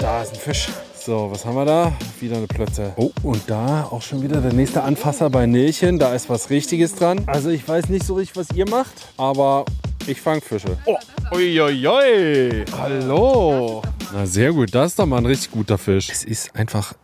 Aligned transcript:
Da 0.00 0.22
ist 0.22 0.34
ein 0.34 0.38
Fisch. 0.38 0.68
So, 0.94 1.28
was 1.30 1.44
haben 1.44 1.56
wir 1.56 1.64
da? 1.64 1.92
Wieder 2.20 2.36
eine 2.36 2.46
Plötze. 2.46 2.92
Oh, 2.96 3.10
und 3.22 3.42
da 3.48 3.84
auch 3.90 4.02
schon 4.02 4.22
wieder 4.22 4.40
der 4.40 4.52
nächste 4.52 4.82
Anfasser 4.82 5.28
bei 5.28 5.46
Nilchen. 5.46 5.98
Da 5.98 6.14
ist 6.14 6.28
was 6.28 6.50
Richtiges 6.50 6.94
dran. 6.94 7.22
Also 7.26 7.48
ich 7.50 7.66
weiß 7.66 7.88
nicht 7.88 8.04
so 8.06 8.14
richtig, 8.14 8.36
was 8.36 8.56
ihr 8.56 8.68
macht, 8.68 8.92
aber 9.16 9.64
ich 10.06 10.20
fange 10.20 10.40
Fische. 10.40 10.76
Oh, 10.86 10.96
uiuiui. 11.32 12.64
Hallo. 12.78 13.82
Na 14.12 14.24
sehr 14.24 14.52
gut, 14.52 14.74
das 14.74 14.92
ist 14.92 14.98
doch 14.98 15.06
mal 15.06 15.18
ein 15.18 15.26
richtig 15.26 15.50
guter 15.50 15.78
Fisch. 15.78 16.08
Es 16.10 16.24
ist 16.24 16.54
einfach 16.54 16.94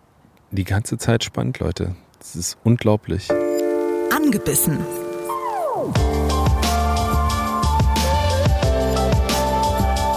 die 0.52 0.64
ganze 0.64 0.96
Zeit 0.96 1.24
spannend, 1.24 1.58
Leute. 1.58 1.96
Es 2.20 2.36
ist 2.36 2.58
unglaublich. 2.62 3.28
Angebissen. 4.14 4.78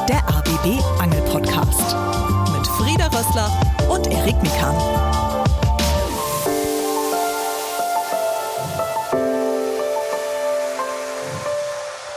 Der 0.07 0.27
ABB 0.29 0.81
mit 1.09 1.16
Rössler 3.27 3.89
und 3.89 4.07
Erik 4.07 4.41
Mikan. 4.41 4.75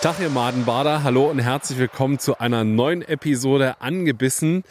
Tag, 0.03 0.21
ihr 0.21 0.31
Madenbader. 0.31 1.03
Hallo 1.03 1.29
und 1.29 1.41
herzlich 1.41 1.79
willkommen 1.79 2.19
zu 2.19 2.39
einer 2.39 2.65
neuen 2.65 3.03
Episode 3.03 3.81
Angebissen. 3.81 4.63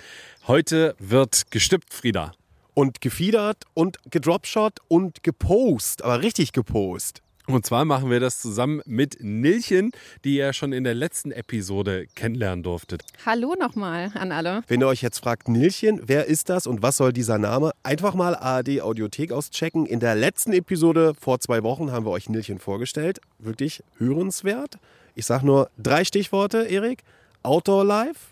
Heute 0.48 0.96
wird 1.00 1.52
gestippt, 1.52 1.94
Frieda. 1.94 2.32
und 2.74 3.02
gefiedert 3.02 3.66
und 3.74 3.98
gedropshot 4.10 4.80
und 4.88 5.24
gepost, 5.24 6.04
aber 6.04 6.22
richtig 6.22 6.54
gepost. 6.54 7.22
Und 7.50 7.66
zwar 7.66 7.84
machen 7.84 8.12
wir 8.12 8.20
das 8.20 8.40
zusammen 8.40 8.80
mit 8.86 9.18
Nilchen, 9.22 9.92
die 10.24 10.38
ihr 10.38 10.54
schon 10.54 10.72
in 10.72 10.84
der 10.84 10.94
letzten 10.94 11.32
Episode 11.32 12.06
kennenlernen 12.14 12.62
durftet. 12.62 13.02
Hallo 13.26 13.56
nochmal 13.60 14.12
an 14.14 14.32
alle. 14.32 14.62
Wenn 14.68 14.82
ihr 14.82 14.88
euch 14.88 15.02
jetzt 15.02 15.18
fragt, 15.18 15.48
Nilchen, 15.48 16.00
wer 16.06 16.28
ist 16.28 16.50
das 16.50 16.68
und 16.68 16.84
was 16.84 16.98
soll 16.98 17.12
dieser 17.12 17.40
Name? 17.40 17.72
Einfach 17.82 18.14
mal 18.14 18.36
ARD 18.36 18.82
Audiothek 18.82 19.32
auschecken. 19.32 19.88
In 19.88 20.00
der 20.00 20.14
letzten 20.14 20.54
Episode 20.54 21.16
vor 21.20 21.40
zwei 21.40 21.64
Wochen 21.64 21.92
haben 21.92 22.06
wir 22.06 22.12
euch 22.12 22.30
Nilchen 22.30 22.60
vorgestellt. 22.60 23.20
Wirklich 23.40 23.82
hörenswert. 23.98 24.78
Ich 25.16 25.26
sage 25.26 25.44
nur 25.44 25.72
drei 25.80 26.06
Stichworte, 26.06 26.68
Erik. 26.68 27.04
Outdoor 27.42 27.84
Life, 27.84 28.28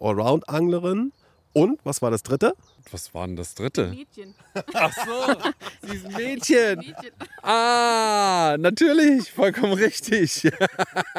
Allround-Anglerin 0.00 1.12
und, 1.52 1.78
was 1.84 2.02
war 2.02 2.10
das 2.10 2.24
dritte? 2.24 2.54
Was 2.92 3.14
war 3.14 3.26
denn 3.26 3.34
das 3.34 3.56
dritte? 3.56 3.88
Mädchen. 3.88 4.34
Ach 4.74 4.92
so, 4.92 5.88
sie 5.88 5.96
ist 5.96 6.06
ein 6.06 6.12
Mädchen. 6.12 6.94
Ah, 7.42 8.56
natürlich, 8.60 9.32
vollkommen 9.32 9.72
richtig. 9.72 10.48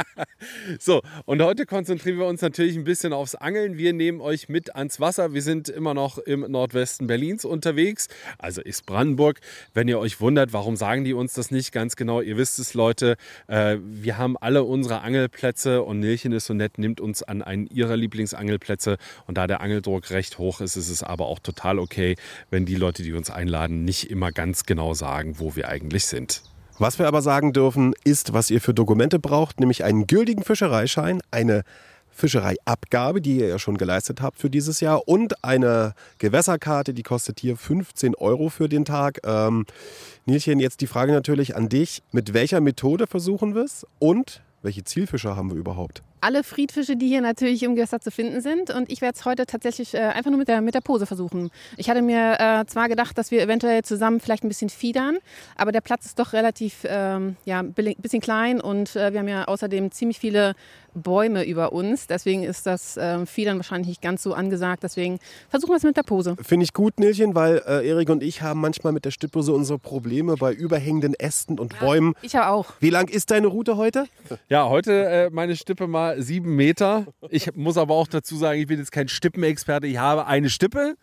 so, 0.80 1.02
und 1.26 1.42
heute 1.42 1.66
konzentrieren 1.66 2.20
wir 2.20 2.26
uns 2.26 2.42
natürlich 2.42 2.78
ein 2.78 2.86
bisschen 2.86 3.12
aufs 3.12 3.36
Angeln. 3.36 3.78
Wir 3.78 3.92
nehmen 3.92 4.22
euch 4.22 4.48
mit 4.48 4.78
ans 4.78 5.02
Wasser. 5.02 5.34
Wir 5.34 5.42
sind 5.42 5.68
immer 5.68 5.94
noch 5.94 6.18
im 6.18 6.50
Nordwesten 6.50 7.06
Berlins 7.06 7.44
unterwegs, 7.44 8.08
also 8.38 8.62
ist 8.62 8.86
Brandenburg. 8.86 9.42
Wenn 9.73 9.90
ihr 9.90 10.00
euch 10.00 10.22
wundert, 10.22 10.54
warum 10.54 10.78
sagen 10.78 11.04
die 11.04 11.14
uns 11.14 11.34
das 11.34 11.52
nicht 11.52 11.73
ganz 11.73 11.98
genau, 11.98 12.22
ihr 12.22 12.38
wisst 12.38 12.60
es, 12.60 12.76
Leute. 12.76 13.18
Äh, 13.48 13.78
wir 13.82 14.18
haben 14.18 14.38
alle 14.38 14.64
unsere 14.64 15.02
Angelplätze 15.02 15.84
und 15.84 16.00
Nilchen 16.00 16.32
ist 16.32 16.45
so 16.45 16.54
nett, 16.54 16.78
nimmt 16.78 17.02
uns 17.02 17.23
an 17.23 17.42
einen 17.42 17.68
ihrer 17.68 17.98
Lieblingsangelplätze. 17.98 18.98
Und 19.26 19.38
da 19.38 19.48
der 19.48 19.60
Angeldruck 19.60 20.10
recht 20.12 20.38
hoch 20.38 20.62
ist, 20.62 20.78
ist 20.78 20.90
es 20.90 21.04
aber 21.04 21.26
auch 21.26 21.40
total 21.40 21.56
okay, 21.63 22.16
wenn 22.50 22.66
die 22.66 22.75
Leute, 22.75 23.03
die 23.03 23.13
uns 23.13 23.30
einladen, 23.30 23.83
nicht 23.83 24.09
immer 24.09 24.31
ganz 24.31 24.66
genau 24.66 24.94
sagen, 24.94 25.36
wo 25.39 25.55
wir 25.55 25.67
eigentlich 25.69 26.05
sind. 26.05 26.41
Was 26.80 26.99
wir 26.99 27.08
aber 27.08 27.22
sagen 27.22 27.53
dürfen, 27.53 27.94
ist, 28.03 28.33
was 28.33 28.52
ihr 28.52 28.61
für 28.61 28.73
Dokumente 28.73 29.17
braucht, 29.17 29.59
nämlich 29.59 29.83
einen 29.83 30.05
gültigen 30.05 30.44
Fischereischein, 30.44 31.22
eine 31.31 31.64
Fischereiabgabe, 32.17 33.22
die 33.22 33.38
ihr 33.38 33.47
ja 33.47 33.59
schon 33.59 33.77
geleistet 33.77 34.22
habt 34.22 34.39
für 34.39 34.49
dieses 34.49 34.80
Jahr 34.80 35.08
und 35.08 35.44
eine 35.44 35.94
Gewässerkarte, 36.17 36.94
die 36.94 37.03
kostet 37.03 37.39
hier 37.39 37.58
15 37.58 38.16
Euro 38.16 38.49
für 38.49 38.67
den 38.67 38.86
Tag. 38.86 39.19
Ähm, 39.23 39.66
Nilchen, 40.25 40.59
jetzt 40.59 40.81
die 40.81 40.88
Frage 40.88 41.11
natürlich 41.11 41.55
an 41.55 41.69
dich, 41.69 42.02
mit 42.11 42.33
welcher 42.33 42.59
Methode 42.59 43.08
versuchen 43.08 43.55
wir 43.55 43.64
es 43.64 43.86
und 43.99 44.42
welche 44.64 44.83
Zielfischer 44.83 45.36
haben 45.36 45.52
wir 45.52 45.58
überhaupt? 45.58 46.02
Alle 46.22 46.44
Friedfische, 46.44 46.95
die 46.95 47.08
hier 47.08 47.22
natürlich 47.22 47.64
im 47.64 47.76
Gewässer 47.76 48.00
zu 48.00 48.11
finden 48.11 48.42
sind. 48.42 48.70
Und 48.70 48.92
ich 48.92 49.02
werde 49.02 49.17
es 49.17 49.26
heute 49.26 49.45
tatsächlich 49.45 49.94
äh, 49.94 50.00
einfach 50.00 50.32
nur 50.32 50.39
mit 50.39 50.48
der, 50.48 50.61
mit 50.61 50.76
der 50.76 50.82
Pose 50.82 51.05
versuchen. 51.05 51.50
Ich 51.78 51.89
hatte 51.89 52.02
mir 52.02 52.38
äh, 52.39 52.66
zwar 52.66 52.89
gedacht, 52.89 53.17
dass 53.17 53.32
wir 53.32 53.42
eventuell 53.42 53.83
zusammen 53.83 54.20
vielleicht 54.20 54.44
ein 54.44 54.48
bisschen 54.48 54.70
fiedern, 54.70 55.17
aber 55.56 55.72
der 55.72 55.82
Platz 55.82 56.06
ist 56.06 56.20
doch 56.20 56.33
relativ 56.33 56.86
ähm, 56.86 57.36
ja, 57.45 57.60
ein 57.60 57.73
bisschen 57.73 58.22
klein 58.22 58.61
und 58.61 58.95
äh, 58.95 59.14
wir 59.14 59.20
haben 59.20 59.27
ja 59.27 59.45
außerdem 59.45 59.92
ziemlich 59.92 60.20
viele 60.20 60.56
Bäume 60.94 61.45
über 61.45 61.73
uns. 61.73 62.08
Deswegen 62.08 62.44
ist 62.44 62.66
das 62.66 62.98
äh, 62.98 63.26
Fiedern 63.26 63.58
wahrscheinlich 63.58 63.88
nicht 63.88 64.02
ganz 64.02 64.23
so 64.23 64.33
angesagt. 64.33 64.83
Deswegen 64.83 65.20
versuchen 65.50 65.72
wir 65.72 65.77
es 65.77 65.83
mit 65.83 65.98
der 65.98 66.04
Pose. 66.04 66.36
Finde 66.42 66.64
ich 66.64 66.73
gut, 66.73 67.00
Nilchen, 67.00 67.36
weil 67.36 67.61
äh, 67.67 67.88
Erik 67.88 68.10
und 68.10 68.23
ich 68.23 68.42
haben 68.42 68.60
manchmal 68.60 68.94
mit 68.94 69.06
der 69.06 69.11
Stippe 69.11 69.44
so 69.44 69.54
unsere 69.54 69.80
Probleme 69.80 70.36
bei 70.36 70.54
überhängenden 70.54 71.14
Ästen 71.14 71.60
und 71.60 71.80
Bäumen. 71.80 72.14
Ich 72.22 72.36
habe 72.36 72.50
auch. 72.50 72.73
Wie 72.80 72.89
lang 72.89 73.10
ist 73.10 73.32
deine 73.32 73.48
Route 73.48 73.77
heute? 73.77 74.06
Ja, 74.50 74.67
heute 74.70 75.06
äh, 75.06 75.30
meine 75.30 75.56
Stippe 75.56 75.88
mal 75.88 76.07
sieben 76.18 76.56
Meter. 76.56 77.08
Ich 77.30 77.56
muss 77.56 77.78
aber 77.78 77.94
auch 77.94 78.08
dazu 78.08 78.38
sagen, 78.38 78.60
ich 78.60 78.68
bin 78.68 78.80
jetzt 78.80 78.92
kein 78.92 79.08
Stippenexperte. 79.08 79.88
Ich 79.88 79.98
habe 79.98 80.26
eine 80.28 80.50
Stippe 80.50 80.95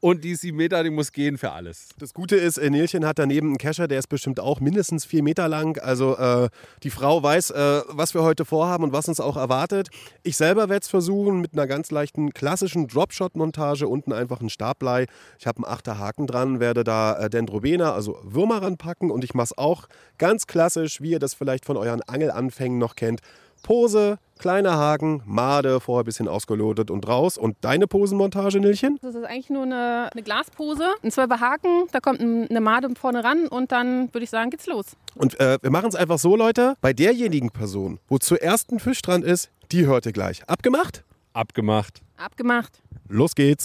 und 0.00 0.22
die 0.22 0.36
sieben 0.36 0.58
Meter, 0.58 0.84
die 0.84 0.90
muss 0.90 1.10
gehen 1.10 1.38
für 1.38 1.50
alles. 1.50 1.88
Das 1.98 2.14
Gute 2.14 2.36
ist, 2.36 2.56
äh, 2.56 2.70
Nilchen 2.70 3.04
hat 3.04 3.18
daneben 3.18 3.48
einen 3.48 3.58
Kescher, 3.58 3.88
der 3.88 3.98
ist 3.98 4.06
bestimmt 4.06 4.38
auch 4.38 4.60
mindestens 4.60 5.04
vier 5.04 5.24
Meter 5.24 5.48
lang. 5.48 5.76
Also 5.78 6.16
äh, 6.16 6.48
die 6.84 6.90
Frau 6.90 7.20
weiß, 7.20 7.50
äh, 7.50 7.82
was 7.88 8.14
wir 8.14 8.22
heute 8.22 8.44
vorhaben 8.44 8.84
und 8.84 8.92
was 8.92 9.08
uns 9.08 9.18
auch 9.18 9.36
erwartet. 9.36 9.88
Ich 10.22 10.36
selber 10.36 10.68
werde 10.68 10.82
es 10.82 10.88
versuchen 10.88 11.40
mit 11.40 11.54
einer 11.54 11.66
ganz 11.66 11.90
leichten 11.90 12.32
klassischen 12.32 12.86
Dropshot-Montage, 12.86 13.88
unten 13.88 14.12
einfach 14.12 14.40
ein 14.40 14.50
Stabblei. 14.50 15.06
Ich 15.38 15.48
habe 15.48 15.64
einen 15.64 15.72
achter 15.72 15.98
Haken 15.98 16.28
dran, 16.28 16.60
werde 16.60 16.84
da 16.84 17.18
äh, 17.18 17.28
Dendrobena, 17.28 17.92
also 17.92 18.20
Würmer 18.22 18.62
ranpacken 18.62 19.10
und 19.10 19.24
ich 19.24 19.34
mache 19.34 19.46
es 19.46 19.58
auch 19.58 19.88
ganz 20.16 20.46
klassisch, 20.46 21.00
wie 21.00 21.10
ihr 21.10 21.18
das 21.18 21.34
vielleicht 21.34 21.64
von 21.64 21.76
euren 21.76 22.02
Angelanfängen 22.02 22.78
noch 22.78 22.94
kennt. 22.94 23.20
Pose, 23.64 24.18
kleiner 24.38 24.76
Haken, 24.76 25.22
Made, 25.26 25.80
vorher 25.80 26.02
ein 26.02 26.06
bisschen 26.06 26.28
ausgelotet 26.28 26.90
und 26.90 27.06
raus. 27.06 27.36
Und 27.38 27.56
deine 27.60 27.86
Posenmontage, 27.86 28.60
Nilchen? 28.60 28.98
Das 29.02 29.14
ist 29.14 29.24
eigentlich 29.24 29.50
nur 29.50 29.64
eine, 29.64 30.08
eine 30.12 30.22
Glaspose, 30.22 30.86
ein 31.02 31.10
zwölfer 31.10 31.40
Haken, 31.40 31.86
da 31.92 32.00
kommt 32.00 32.20
ein- 32.20 32.48
eine 32.48 32.60
Made 32.60 32.88
vorne 32.98 33.22
ran 33.24 33.46
und 33.48 33.72
dann 33.72 34.12
würde 34.14 34.24
ich 34.24 34.30
sagen, 34.30 34.50
geht's 34.50 34.66
los. 34.66 34.86
Und 35.14 35.38
äh, 35.40 35.58
wir 35.62 35.70
machen 35.70 35.88
es 35.88 35.94
einfach 35.94 36.18
so, 36.18 36.36
Leute. 36.36 36.74
Bei 36.80 36.92
derjenigen 36.92 37.50
Person, 37.50 37.98
wo 38.08 38.18
zuerst 38.18 38.70
ein 38.72 38.78
Fisch 38.80 39.02
dran 39.02 39.22
ist, 39.22 39.50
die 39.72 39.86
hört 39.86 40.06
ihr 40.06 40.12
gleich. 40.12 40.42
Abgemacht? 40.48 41.04
Abgemacht. 41.32 42.00
Abgemacht. 42.16 42.80
Los 43.08 43.34
geht's. 43.34 43.64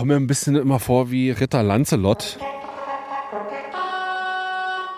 Komme 0.00 0.14
mir 0.14 0.20
ein 0.20 0.26
bisschen 0.26 0.56
immer 0.56 0.80
vor 0.80 1.10
wie 1.10 1.30
Ritter 1.30 1.62
Lancelot. 1.62 2.38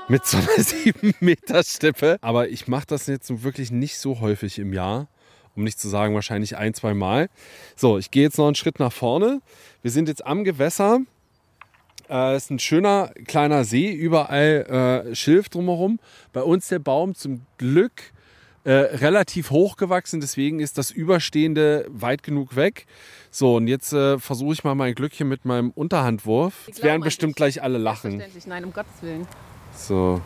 Mit 0.07 0.25
so 0.25 0.37
einer 0.37 0.47
7 0.63 1.15
Meter 1.19 1.65
Stippe. 1.65 2.19
Aber 2.21 2.51
ich 2.51 2.69
mache 2.69 2.87
das 2.87 3.09
jetzt 3.09 3.43
wirklich 3.43 3.73
nicht 3.73 3.99
so 3.99 4.21
häufig 4.21 4.61
im 4.61 4.73
Jahr. 4.73 5.09
Um 5.57 5.65
nicht 5.65 5.81
zu 5.81 5.89
sagen, 5.89 6.15
wahrscheinlich 6.15 6.57
ein, 6.57 6.73
zwei 6.73 6.95
Mal. 6.95 7.31
So, 7.75 7.99
ich 7.99 8.13
gehe 8.13 8.23
jetzt 8.23 8.39
noch 8.39 8.47
einen 8.47 8.55
Schritt 8.55 8.79
nach 8.79 8.93
vorne. 8.93 9.41
Wir 9.83 9.91
sind 9.91 10.07
jetzt 10.07 10.25
am 10.25 10.45
Gewässer. 10.45 11.01
Äh, 12.09 12.37
ist 12.37 12.53
ein 12.53 12.61
schöner 12.61 13.11
kleiner 13.27 13.65
See, 13.65 13.91
überall 13.91 15.09
äh, 15.11 15.17
Schilf 15.17 15.49
drumherum. 15.49 15.99
Bei 16.33 16.43
uns 16.43 16.69
der 16.69 16.79
Baum 16.79 17.17
zum 17.17 17.45
Glück 17.59 18.13
äh, 18.65 18.71
relativ 18.73 19.51
hoch 19.51 19.77
gewachsen, 19.77 20.21
deswegen 20.21 20.61
ist 20.61 20.79
das 20.79 20.91
Überstehende 20.91 21.87
weit 21.89 22.23
genug 22.23 22.55
weg. 22.55 22.87
So, 23.31 23.57
und 23.57 23.67
jetzt 23.67 23.93
äh, 23.93 24.19
versuche 24.19 24.53
ich 24.55 24.65
mal 24.65 24.75
mein 24.75 24.95
Glück 24.95 25.13
hier 25.13 25.27
mit 25.27 25.45
meinem 25.45 25.71
Unterhandwurf. 25.71 26.55
Jetzt 26.69 26.83
werden 26.83 27.03
bestimmt 27.03 27.35
gleich 27.37 27.63
alle 27.63 27.79
lachen. 27.79 28.19
Selbstverständlich. 28.19 28.47
Nein, 28.47 28.65
um 28.65 28.73
Gottes 28.73 28.93
Willen. 29.03 29.27
So, 29.75 30.21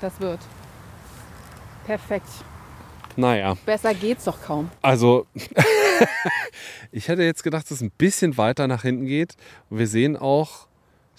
Das 0.00 0.20
wird. 0.20 0.40
Perfekt. 1.86 2.28
naja, 3.16 3.56
Besser 3.64 3.94
geht's 3.94 4.24
doch 4.24 4.42
kaum. 4.42 4.70
also 4.82 5.26
ich 6.92 7.08
hätte 7.08 7.22
jetzt 7.22 7.42
gedacht, 7.44 7.64
dass 7.66 7.76
es 7.76 7.80
ein 7.80 7.92
bisschen 7.92 8.36
weiter 8.36 8.66
nach 8.66 8.82
hinten 8.82 9.06
geht. 9.06 9.36
Und 9.70 9.78
wir 9.78 9.86
sehen 9.86 10.16
auch, 10.16 10.66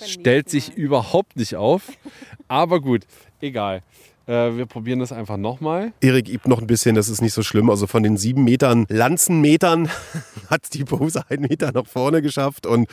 stellt 0.04 0.50
sich 0.50 0.76
überhaupt 0.76 1.38
nicht 1.38 1.56
auf. 1.56 1.84
Aber 2.48 2.82
gut, 2.82 3.06
egal. 3.42 3.82
Äh, 4.28 4.58
wir 4.58 4.66
probieren 4.66 5.00
das 5.00 5.12
einfach 5.12 5.38
nochmal. 5.38 5.94
Erik 6.02 6.30
übt 6.30 6.50
noch 6.50 6.60
ein 6.60 6.68
bisschen, 6.68 6.96
das 6.96 7.10
ist 7.10 7.22
nicht 7.22 7.34
so 7.34 7.44
schlimm. 7.44 7.70
Also 7.70 7.88
von 7.88 8.04
den 8.04 8.18
sieben 8.18 8.44
Metern 8.44 8.86
Lanzenmetern 8.90 9.90
hat 10.50 10.74
die 10.74 10.84
Pose 10.84 11.24
einen 11.30 11.44
Meter 11.44 11.72
nach 11.72 11.88
vorne 11.88 12.22
geschafft. 12.22 12.66
Und 12.66 12.88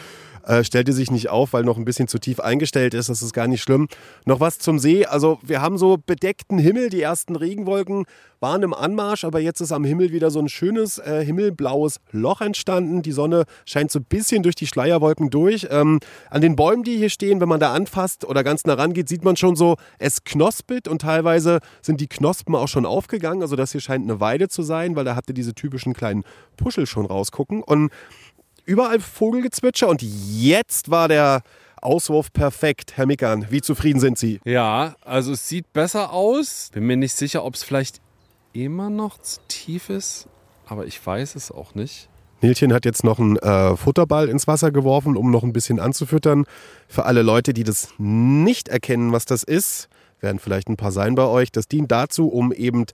Äh, 0.46 0.62
stellte 0.62 0.92
sich 0.92 1.10
nicht 1.10 1.30
auf, 1.30 1.52
weil 1.52 1.64
noch 1.64 1.78
ein 1.78 1.84
bisschen 1.84 2.08
zu 2.08 2.18
tief 2.18 2.38
eingestellt 2.40 2.94
ist. 2.94 3.08
Das 3.08 3.22
ist 3.22 3.32
gar 3.32 3.46
nicht 3.46 3.62
schlimm. 3.62 3.88
Noch 4.26 4.40
was 4.40 4.58
zum 4.58 4.78
See. 4.78 5.06
Also 5.06 5.38
wir 5.42 5.62
haben 5.62 5.78
so 5.78 5.96
bedeckten 5.96 6.58
Himmel. 6.58 6.90
Die 6.90 7.00
ersten 7.00 7.36
Regenwolken 7.36 8.04
waren 8.40 8.62
im 8.62 8.74
Anmarsch, 8.74 9.24
aber 9.24 9.40
jetzt 9.40 9.62
ist 9.62 9.72
am 9.72 9.84
Himmel 9.84 10.12
wieder 10.12 10.30
so 10.30 10.38
ein 10.38 10.50
schönes 10.50 10.98
äh, 10.98 11.24
himmelblaues 11.24 11.98
Loch 12.12 12.42
entstanden. 12.42 13.00
Die 13.00 13.12
Sonne 13.12 13.44
scheint 13.64 13.90
so 13.90 14.00
ein 14.00 14.04
bisschen 14.04 14.42
durch 14.42 14.54
die 14.54 14.66
Schleierwolken 14.66 15.30
durch. 15.30 15.66
Ähm, 15.70 15.98
an 16.28 16.42
den 16.42 16.56
Bäumen, 16.56 16.82
die 16.82 16.98
hier 16.98 17.08
stehen, 17.08 17.40
wenn 17.40 17.48
man 17.48 17.60
da 17.60 17.72
anfasst 17.72 18.26
oder 18.26 18.44
ganz 18.44 18.66
nah 18.66 18.74
rangeht, 18.74 19.08
sieht 19.08 19.24
man 19.24 19.36
schon 19.36 19.56
so, 19.56 19.76
es 19.98 20.24
knospelt 20.24 20.88
und 20.88 21.00
teilweise 21.00 21.60
sind 21.80 22.02
die 22.02 22.06
Knospen 22.06 22.54
auch 22.54 22.68
schon 22.68 22.84
aufgegangen. 22.84 23.40
Also 23.40 23.56
das 23.56 23.72
hier 23.72 23.80
scheint 23.80 24.04
eine 24.04 24.20
Weide 24.20 24.48
zu 24.48 24.62
sein, 24.62 24.94
weil 24.94 25.06
da 25.06 25.16
habt 25.16 25.30
ihr 25.30 25.34
diese 25.34 25.54
typischen 25.54 25.94
kleinen 25.94 26.24
Puschel 26.58 26.86
schon 26.86 27.06
rausgucken. 27.06 27.62
Und 27.62 27.90
überall 28.64 29.00
Vogelgezwitscher 29.00 29.88
und 29.88 30.02
jetzt 30.02 30.90
war 30.90 31.08
der 31.08 31.42
Auswurf 31.80 32.32
perfekt. 32.32 32.96
Herr 32.96 33.06
Mickern, 33.06 33.46
wie 33.50 33.60
zufrieden 33.60 34.00
sind 34.00 34.18
Sie? 34.18 34.40
Ja, 34.44 34.96
also 35.04 35.32
es 35.32 35.48
sieht 35.48 35.72
besser 35.72 36.12
aus. 36.12 36.70
Bin 36.72 36.84
mir 36.84 36.96
nicht 36.96 37.14
sicher, 37.14 37.44
ob 37.44 37.54
es 37.54 37.62
vielleicht 37.62 38.00
immer 38.52 38.88
noch 38.88 39.18
zu 39.20 39.40
tief 39.48 39.90
ist, 39.90 40.26
aber 40.66 40.86
ich 40.86 41.04
weiß 41.04 41.34
es 41.34 41.50
auch 41.50 41.74
nicht. 41.74 42.08
Nilchen 42.40 42.72
hat 42.72 42.84
jetzt 42.84 43.04
noch 43.04 43.18
einen 43.18 43.36
äh, 43.36 43.76
Futterball 43.76 44.28
ins 44.28 44.46
Wasser 44.46 44.70
geworfen, 44.70 45.16
um 45.16 45.30
noch 45.30 45.44
ein 45.44 45.52
bisschen 45.52 45.80
anzufüttern. 45.80 46.44
Für 46.88 47.04
alle 47.04 47.22
Leute, 47.22 47.54
die 47.54 47.64
das 47.64 47.88
nicht 47.98 48.68
erkennen, 48.68 49.12
was 49.12 49.24
das 49.24 49.44
ist, 49.44 49.88
werden 50.20 50.38
vielleicht 50.38 50.68
ein 50.68 50.76
paar 50.76 50.92
sein 50.92 51.14
bei 51.14 51.24
euch. 51.24 51.52
Das 51.52 51.68
dient 51.68 51.90
dazu, 51.90 52.28
um 52.28 52.52
eben 52.52 52.84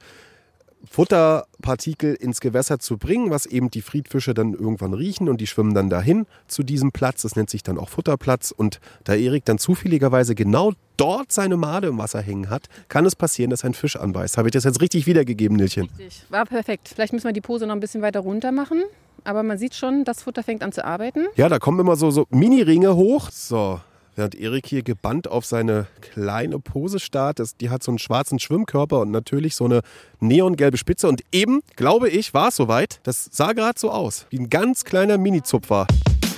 Futterpartikel 0.88 2.14
ins 2.14 2.40
Gewässer 2.40 2.78
zu 2.78 2.96
bringen, 2.96 3.30
was 3.30 3.46
eben 3.46 3.70
die 3.70 3.82
Friedfische 3.82 4.34
dann 4.34 4.54
irgendwann 4.54 4.94
riechen 4.94 5.28
und 5.28 5.40
die 5.40 5.46
schwimmen 5.46 5.74
dann 5.74 5.90
dahin 5.90 6.26
zu 6.46 6.62
diesem 6.62 6.92
Platz. 6.92 7.22
Das 7.22 7.36
nennt 7.36 7.50
sich 7.50 7.62
dann 7.62 7.78
auch 7.78 7.88
Futterplatz. 7.88 8.50
Und 8.50 8.80
da 9.04 9.14
Erik 9.14 9.44
dann 9.44 9.58
zufälligerweise 9.58 10.34
genau 10.34 10.72
dort 10.96 11.32
seine 11.32 11.56
Made 11.56 11.88
im 11.88 11.98
Wasser 11.98 12.20
hängen 12.20 12.50
hat, 12.50 12.68
kann 12.88 13.06
es 13.06 13.16
passieren, 13.16 13.50
dass 13.50 13.64
ein 13.64 13.74
Fisch 13.74 13.96
anbeißt. 13.96 14.38
Habe 14.38 14.48
ich 14.48 14.52
das 14.52 14.64
jetzt 14.64 14.80
richtig 14.80 15.06
wiedergegeben, 15.06 15.56
Nilchen? 15.56 15.88
Richtig, 15.98 16.24
war 16.28 16.44
perfekt. 16.44 16.90
Vielleicht 16.94 17.12
müssen 17.12 17.26
wir 17.26 17.32
die 17.32 17.40
Pose 17.40 17.66
noch 17.66 17.74
ein 17.74 17.80
bisschen 17.80 18.02
weiter 18.02 18.20
runter 18.20 18.52
machen. 18.52 18.82
Aber 19.24 19.42
man 19.42 19.58
sieht 19.58 19.74
schon, 19.74 20.04
das 20.04 20.22
Futter 20.22 20.42
fängt 20.42 20.62
an 20.62 20.72
zu 20.72 20.84
arbeiten. 20.84 21.26
Ja, 21.36 21.48
da 21.48 21.58
kommen 21.58 21.78
immer 21.78 21.96
so, 21.96 22.10
so 22.10 22.26
Mini-Ringe 22.30 22.96
hoch. 22.96 23.30
So, 23.30 23.80
während 24.20 24.34
Erik 24.34 24.66
hier 24.66 24.82
gebannt 24.82 25.28
auf 25.28 25.46
seine 25.46 25.86
kleine 26.02 26.58
Pose 26.58 27.00
starrt. 27.00 27.40
Die 27.62 27.70
hat 27.70 27.82
so 27.82 27.90
einen 27.90 27.98
schwarzen 27.98 28.38
Schwimmkörper 28.38 29.00
und 29.00 29.10
natürlich 29.10 29.56
so 29.56 29.64
eine 29.64 29.80
neongelbe 30.20 30.76
Spitze. 30.76 31.08
Und 31.08 31.22
eben, 31.32 31.62
glaube 31.74 32.10
ich, 32.10 32.34
war 32.34 32.48
es 32.48 32.56
soweit. 32.56 33.00
Das 33.04 33.30
sah 33.32 33.54
gerade 33.54 33.80
so 33.80 33.90
aus, 33.90 34.26
wie 34.28 34.38
ein 34.38 34.50
ganz 34.50 34.84
kleiner 34.84 35.16
Mini-Zupfer. 35.16 35.86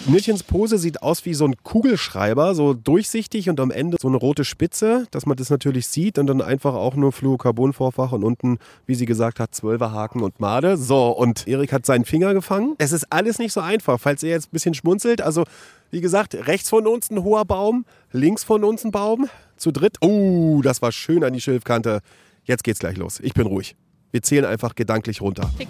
Nilchens 0.07 0.43
Pose 0.43 0.79
sieht 0.79 1.01
aus 1.03 1.25
wie 1.25 1.35
so 1.35 1.45
ein 1.45 1.55
Kugelschreiber, 1.63 2.57
so 2.57 2.75
durchsichtig 2.75 3.49
und 3.49 3.61
am 3.61 3.71
Ende 3.71 3.99
so 4.01 4.09
eine 4.09 4.17
rote 4.17 4.45
Spitze, 4.45 5.07
dass 5.13 5.27
man 5.27 5.37
das 5.37 5.49
natürlich 5.49 5.87
sieht 5.87 6.19
und 6.19 6.27
dann 6.27 6.41
einfach 6.41 6.75
auch 6.75 6.97
nur 6.97 7.13
Fluorocarbonvorfach 7.13 8.11
und 8.11 8.25
unten, 8.25 8.59
wie 8.87 8.97
sie 8.97 9.07
gesagt 9.07 9.39
hat, 9.39 9.55
Zwölferhaken 9.55 10.23
und 10.23 10.41
Made. 10.41 10.77
So, 10.77 11.11
und 11.11 11.47
Erik 11.47 11.73
hat 11.73 11.87
seinen 11.87 12.05
Finger 12.05 12.35
gefangen. 12.35 12.75
Es 12.79 12.91
ist 12.91 13.13
alles 13.13 13.39
nicht 13.39 13.53
so 13.53 13.61
einfach, 13.61 14.01
falls 14.01 14.25
ihr 14.25 14.31
jetzt 14.31 14.49
ein 14.49 14.53
bisschen 14.53 14.75
schmunzelt. 14.75 15.21
Also, 15.21 15.45
wie 15.93 16.01
gesagt, 16.01 16.35
rechts 16.35 16.69
von 16.69 16.89
uns 16.89 17.09
ein 17.11 17.23
hoher 17.23 17.45
Baum, 17.45 17.85
links 18.11 18.43
von 18.43 18.65
uns 18.65 18.85
ein 18.85 18.91
Baum, 18.91 19.29
zu 19.57 19.71
dritt. 19.71 19.99
Oh, 20.01 20.63
das 20.65 20.83
war 20.83 20.91
schön 20.91 21.23
an 21.23 21.33
die 21.33 21.41
Schilfkante. 21.41 22.01
Jetzt 22.43 22.65
geht's 22.65 22.81
gleich 22.81 22.97
los. 22.97 23.21
Ich 23.21 23.35
bin 23.35 23.47
ruhig. 23.47 23.77
Wir 24.11 24.23
zählen 24.23 24.47
einfach 24.47 24.75
gedanklich 24.75 25.21
runter. 25.21 25.49
Tick, 25.57 25.69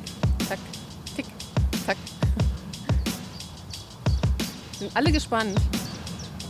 Sind 4.83 4.97
alle 4.97 5.13
gespannt. 5.13 5.57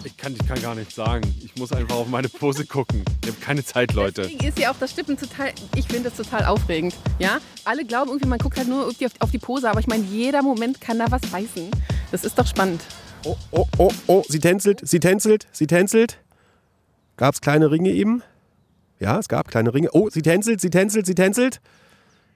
Ich 0.04 0.16
kann, 0.16 0.32
ich 0.32 0.48
kann 0.48 0.62
gar 0.62 0.74
nichts 0.74 0.94
sagen. 0.94 1.22
Ich 1.44 1.54
muss 1.56 1.70
einfach 1.70 1.96
auf 1.96 2.08
meine 2.08 2.30
Pose 2.30 2.64
gucken. 2.64 3.04
Ich 3.22 3.28
habe 3.28 3.38
keine 3.42 3.62
Zeit, 3.62 3.92
Leute. 3.92 4.22
Deswegen 4.22 4.46
ist 4.46 4.58
ja 4.58 4.72
auch 4.72 4.76
das 4.80 4.92
Stippen 4.92 5.18
total, 5.18 5.52
ich 5.76 5.86
finde 5.86 6.08
das 6.08 6.16
total 6.16 6.46
aufregend. 6.46 6.94
Ja? 7.18 7.40
Alle 7.66 7.84
glauben 7.84 8.08
irgendwie, 8.08 8.28
man 8.28 8.38
guckt 8.38 8.56
halt 8.56 8.68
nur 8.68 8.86
irgendwie 8.86 9.04
auf, 9.04 9.12
auf 9.18 9.30
die 9.32 9.38
Pose, 9.38 9.68
aber 9.68 9.80
ich 9.80 9.86
meine, 9.86 10.04
jeder 10.04 10.40
Moment 10.40 10.80
kann 10.80 10.98
da 10.98 11.10
was 11.10 11.20
beißen. 11.20 11.70
Das 12.10 12.24
ist 12.24 12.38
doch 12.38 12.46
spannend. 12.46 12.80
Oh, 13.26 13.36
oh, 13.50 13.66
oh, 13.76 13.90
oh, 14.06 14.24
sie 14.26 14.40
tänzelt, 14.40 14.80
sie 14.82 14.98
tänzelt, 14.98 15.46
sie 15.52 15.66
tänzelt. 15.66 16.18
Gab 17.18 17.34
es 17.34 17.42
kleine 17.42 17.70
Ringe 17.70 17.90
eben? 17.90 18.22
Ja, 18.98 19.18
es 19.18 19.28
gab 19.28 19.48
kleine 19.48 19.74
Ringe. 19.74 19.90
Oh, 19.92 20.08
sie 20.08 20.22
tänzelt, 20.22 20.62
sie 20.62 20.70
tänzelt, 20.70 21.04
sie 21.04 21.14
tänzelt. 21.14 21.60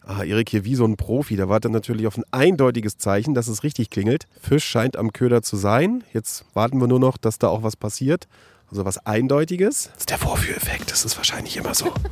Ah, 0.09 0.23
Erik 0.23 0.51
hier 0.51 0.65
wie 0.65 0.77
so 0.77 0.85
ein 0.85 0.97
Profi. 0.97 1.35
Der 1.35 1.49
wartet 1.49 1.73
natürlich 1.73 2.07
auf 2.07 2.17
ein 2.17 2.23
eindeutiges 2.31 2.97
Zeichen, 2.97 3.35
dass 3.35 3.49
es 3.49 3.65
richtig 3.65 3.91
klingelt. 3.91 4.27
Fisch 4.41 4.65
scheint 4.65 4.97
am 4.97 5.13
Köder 5.13 5.43
zu 5.43 5.57
sein. 5.57 6.05
Jetzt 6.13 6.45
warten 6.55 6.81
wir 6.81 6.87
nur 6.87 7.01
noch, 7.01 7.17
dass 7.17 7.41
da 7.41 7.49
auch 7.49 7.65
was 7.65 7.75
passiert. 7.75 8.29
Also 8.71 8.85
was 8.85 9.05
Eindeutiges. 9.05 9.91
Das 9.93 9.99
ist 10.03 10.11
der 10.11 10.19
Vorführeffekt. 10.19 10.93
Das 10.93 11.05
ist 11.05 11.17
wahrscheinlich 11.17 11.57
immer 11.57 11.75
so. 11.75 11.93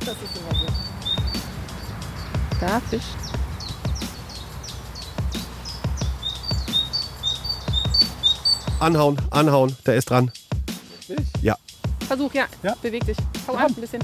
Da, 2.61 2.79
Fisch. 2.89 3.03
Anhauen, 8.79 9.17
anhauen. 9.29 9.75
Der 9.85 9.95
ist 9.95 10.09
dran. 10.09 10.31
Ja. 11.41 11.57
Versuch, 12.07 12.33
ja. 12.33 12.45
Ja. 12.63 12.75
Beweg 12.81 13.05
dich. 13.05 13.17
Hau 13.45 13.55
ab 13.55 13.67
ein 13.67 13.75
bisschen. 13.75 14.01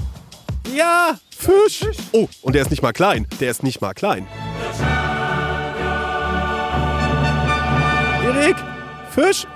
Ja, 0.74 1.18
Fisch. 1.42 1.80
Oh, 2.12 2.28
und 2.42 2.54
der 2.54 2.62
ist 2.62 2.70
nicht 2.70 2.82
mal 2.82 2.92
klein. 2.92 3.26
Der 3.40 3.50
ist 3.50 3.62
nicht 3.64 3.80
mal 3.80 3.94
klein. 3.94 4.26
Erik, 8.24 8.56
Fisch. 9.10 9.46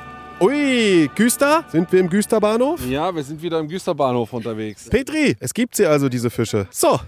Ui, 0.40 1.08
Güster. 1.14 1.64
Sind 1.70 1.90
wir 1.92 2.00
im 2.00 2.10
Güsterbahnhof? 2.10 2.84
Ja, 2.86 3.14
wir 3.14 3.22
sind 3.22 3.40
wieder 3.40 3.58
im 3.60 3.68
Güsterbahnhof 3.68 4.32
unterwegs. 4.32 4.88
Petri, 4.90 5.36
es 5.40 5.54
gibt 5.54 5.76
sie 5.76 5.86
also, 5.86 6.08
diese 6.08 6.28
Fische. 6.28 6.66
So, 6.70 7.00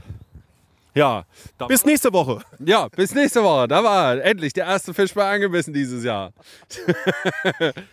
Ja, 0.94 1.25
bis 1.69 1.84
nächste 1.84 2.12
Woche. 2.12 2.40
ja, 2.64 2.88
bis 2.88 3.14
nächste 3.14 3.42
Woche. 3.42 3.69
Da 3.69 3.82
war 3.84 4.14
er. 4.14 4.25
endlich 4.25 4.52
der 4.52 4.64
erste 4.66 4.94
Fisch 4.94 5.12
bei 5.12 5.28
angebissen 5.30 5.75
dieses 5.75 6.04
Jahr. 6.04 6.32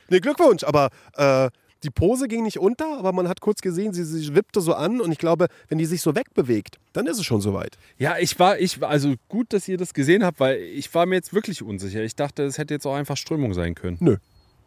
Ne, 0.09 0.21
Glückwunsch, 0.21 0.63
aber 0.63 0.89
äh, 1.17 1.49
die 1.85 1.91
Pose 1.91 2.27
ging 2.27 2.43
nicht 2.43 2.59
unter, 2.59 2.97
aber 2.97 3.13
man 3.13 3.27
hat 3.29 3.39
kurz 3.41 3.61
gesehen, 3.61 3.93
sie, 3.93 4.03
sie 4.03 4.35
wippte 4.35 4.59
so 4.61 4.73
an 4.73 4.99
und 4.99 5.11
ich 5.11 5.17
glaube, 5.17 5.47
wenn 5.69 5.77
die 5.77 5.85
sich 5.85 6.01
so 6.01 6.15
wegbewegt, 6.15 6.77
dann 6.93 7.07
ist 7.07 7.17
es 7.19 7.25
schon 7.25 7.41
soweit. 7.41 7.77
Ja, 7.97 8.17
ich 8.19 8.37
war, 8.39 8.59
ich 8.59 8.81
war- 8.81 8.89
also 8.89 9.13
gut, 9.29 9.53
dass 9.53 9.67
ihr 9.67 9.77
das 9.77 9.93
gesehen 9.93 10.23
habt, 10.25 10.39
weil 10.39 10.57
ich 10.59 10.93
war 10.93 11.05
mir 11.05 11.15
jetzt 11.15 11.33
wirklich 11.33 11.61
unsicher. 11.61 12.03
Ich 12.03 12.15
dachte, 12.15 12.43
es 12.43 12.57
hätte 12.57 12.73
jetzt 12.73 12.85
auch 12.85 12.95
einfach 12.95 13.17
Strömung 13.17 13.53
sein 13.53 13.75
können. 13.75 13.97
Nö. 13.99 14.17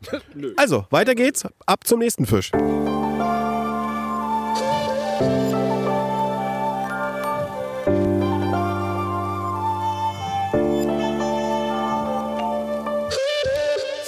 Also, 0.57 0.87
weiter 0.91 1.17
geht's. 1.17 1.45
Ab 1.67 1.85
zum 1.85 1.99
nächsten 1.99 2.25
Fisch. 2.25 2.53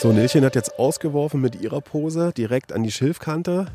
So, 0.01 0.13
Nilchen 0.13 0.47
hat 0.47 0.55
jetzt 0.55 0.79
ausgeworfen 0.79 1.43
mit 1.43 1.61
ihrer 1.61 1.83
Pose 1.83 2.33
direkt 2.35 2.73
an 2.73 2.83
die 2.83 2.91
Schilfkante. 2.91 3.67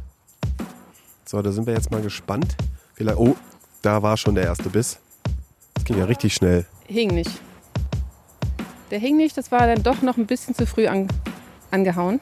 So, 1.24 1.40
da 1.44 1.52
sind 1.52 1.68
wir 1.68 1.76
jetzt 1.76 1.92
mal 1.92 2.02
gespannt. 2.02 2.56
Vielleicht, 2.96 3.20
oh, 3.20 3.36
da 3.84 4.02
war 4.02 4.18
schon 4.18 4.34
der 4.34 4.46
erste 4.46 4.72
Biss. 4.72 4.98
Das 5.76 5.84
ging 5.86 6.00
ja 6.00 6.06
richtig 6.06 6.34
schnell. 6.34 6.66
Hing 6.88 7.14
nicht. 7.14 7.30
Der 8.90 8.98
hing 8.98 9.18
nicht, 9.18 9.38
das 9.38 9.52
war 9.52 9.68
dann 9.68 9.84
doch 9.84 10.02
noch 10.02 10.18
ein 10.18 10.26
bisschen 10.26 10.56
zu 10.56 10.66
früh 10.66 10.88
an, 10.88 11.10
angehauen. 11.70 12.20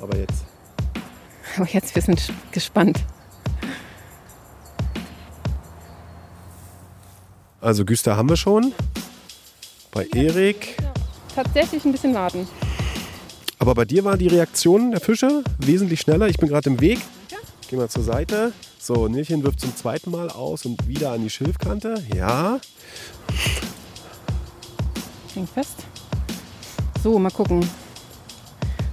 Aber 0.00 0.16
jetzt. 0.16 0.46
Aber 1.58 1.68
jetzt, 1.68 1.94
wir 1.94 2.00
sind 2.00 2.32
gespannt. 2.50 2.98
Also, 7.60 7.84
Güster 7.84 8.16
haben 8.16 8.30
wir 8.30 8.38
schon. 8.38 8.72
Bei 9.90 10.06
Erik. 10.14 10.78
Tatsächlich 11.34 11.84
ein 11.84 11.92
bisschen 11.92 12.14
warten. 12.14 12.48
Aber 13.68 13.74
bei 13.74 13.84
dir 13.84 14.02
war 14.02 14.16
die 14.16 14.28
Reaktion 14.28 14.92
der 14.92 15.00
Fische 15.00 15.44
wesentlich 15.58 16.00
schneller. 16.00 16.26
Ich 16.26 16.38
bin 16.38 16.48
gerade 16.48 16.70
im 16.70 16.80
Weg. 16.80 17.00
Geh 17.68 17.76
mal 17.76 17.90
zur 17.90 18.02
Seite. 18.02 18.54
So, 18.78 19.08
Nilchen 19.08 19.42
wirft 19.42 19.60
zum 19.60 19.76
zweiten 19.76 20.10
Mal 20.10 20.30
aus 20.30 20.64
und 20.64 20.88
wieder 20.88 21.12
an 21.12 21.22
die 21.22 21.28
Schilfkante. 21.28 22.02
Ja. 22.16 22.60
Hängt 25.34 25.50
fest. 25.50 25.84
So, 27.02 27.18
mal 27.18 27.28
gucken. 27.28 27.68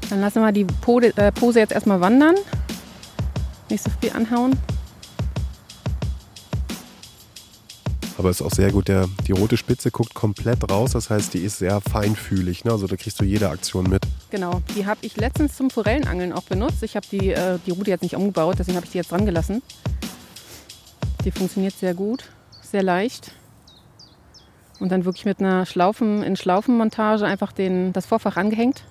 Dann 0.10 0.20
lassen 0.20 0.42
wir 0.42 0.52
die 0.52 0.66
Pose, 0.66 1.16
äh, 1.16 1.32
Pose 1.32 1.60
jetzt 1.60 1.72
erstmal 1.72 2.02
wandern. 2.02 2.36
Nicht 3.70 3.82
so 3.82 3.90
früh 3.90 4.10
anhauen. 4.10 4.60
Aber 8.18 8.30
ist 8.30 8.42
auch 8.42 8.52
sehr 8.52 8.74
gut. 8.74 8.90
Der, 8.90 9.08
die 9.26 9.32
rote 9.32 9.56
Spitze 9.56 9.90
guckt 9.90 10.14
komplett 10.14 10.70
raus. 10.70 10.92
Das 10.92 11.10
heißt, 11.10 11.34
die 11.34 11.40
ist 11.40 11.60
sehr 11.60 11.80
feinfühlig. 11.80 12.66
Ne? 12.66 12.74
Also 12.74 12.88
da 12.88 12.98
kriegst 12.98 13.22
du 13.22 13.24
jede 13.24 13.48
Aktion 13.48 13.90
mit. 13.90 14.06
Genau, 14.36 14.62
die 14.76 14.86
habe 14.86 15.00
ich 15.02 15.16
letztens 15.16 15.56
zum 15.56 15.70
Forellenangeln 15.70 16.34
auch 16.34 16.44
benutzt. 16.44 16.84
Ich 16.84 16.98
habe 16.98 17.08
die, 17.10 17.30
äh, 17.32 17.58
die 17.66 17.72
Rute 17.72 17.90
jetzt 17.90 18.02
nicht 18.02 18.18
umgebaut, 18.18 18.58
deswegen 18.60 18.76
habe 18.76 18.86
ich 18.86 18.92
die 18.92 18.98
jetzt 18.98 19.10
dran 19.10 19.26
gelassen. 19.26 19.62
Die 21.24 21.32
funktioniert 21.32 21.74
sehr 21.74 21.94
gut, 21.94 22.26
sehr 22.62 22.84
leicht. 22.84 23.32
Und 24.82 24.92
dann 24.92 25.06
wirklich 25.06 25.24
mit 25.24 25.40
einer 25.40 25.66
Schlaufen, 25.66 26.22
in 26.22 26.36
Schlaufenmontage 26.36 27.24
einfach 27.24 27.54
den, 27.54 27.94
das 27.94 28.06
Vorfach 28.06 28.36
angehängt. 28.36 28.84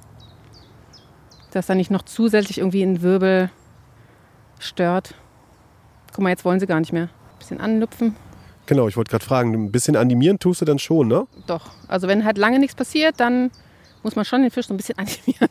dass 1.51 1.67
da 1.67 1.75
nicht 1.75 1.91
noch 1.91 2.03
zusätzlich 2.07 2.57
irgendwie 2.57 2.83
ein 2.83 3.03
Wirbel 3.03 3.51
stört. 4.59 5.15
Guck 6.15 6.23
mal, 6.23 6.31
jetzt 6.31 6.47
wollen 6.47 6.59
sie 6.59 6.67
gar 6.67 6.81
nicht 6.81 6.95
mehr. 6.95 7.11
bisschen 7.39 7.61
anlüpfen. 7.61 8.17
Genau, 8.65 8.89
ich 8.89 8.97
wollte 8.97 9.11
gerade 9.11 9.27
fragen, 9.27 9.53
ein 9.53 9.71
bisschen 9.71 9.95
animieren 9.95 10.39
tust 10.39 10.63
du 10.63 10.65
dann 10.65 10.79
schon, 10.79 11.07
ne? 11.07 11.27
Doch. 11.47 11.67
Also 11.87 12.09
wenn 12.09 12.25
halt 12.25 12.39
lange 12.39 12.59
nichts 12.59 12.75
passiert, 12.75 13.21
dann 13.21 13.51
muss 14.05 14.15
man 14.17 14.25
schon 14.25 14.43
den 14.43 14.51
Fisch 14.51 14.67
so 14.67 14.75
ein 14.75 14.77
bisschen 14.77 14.99
animieren. 14.99 15.49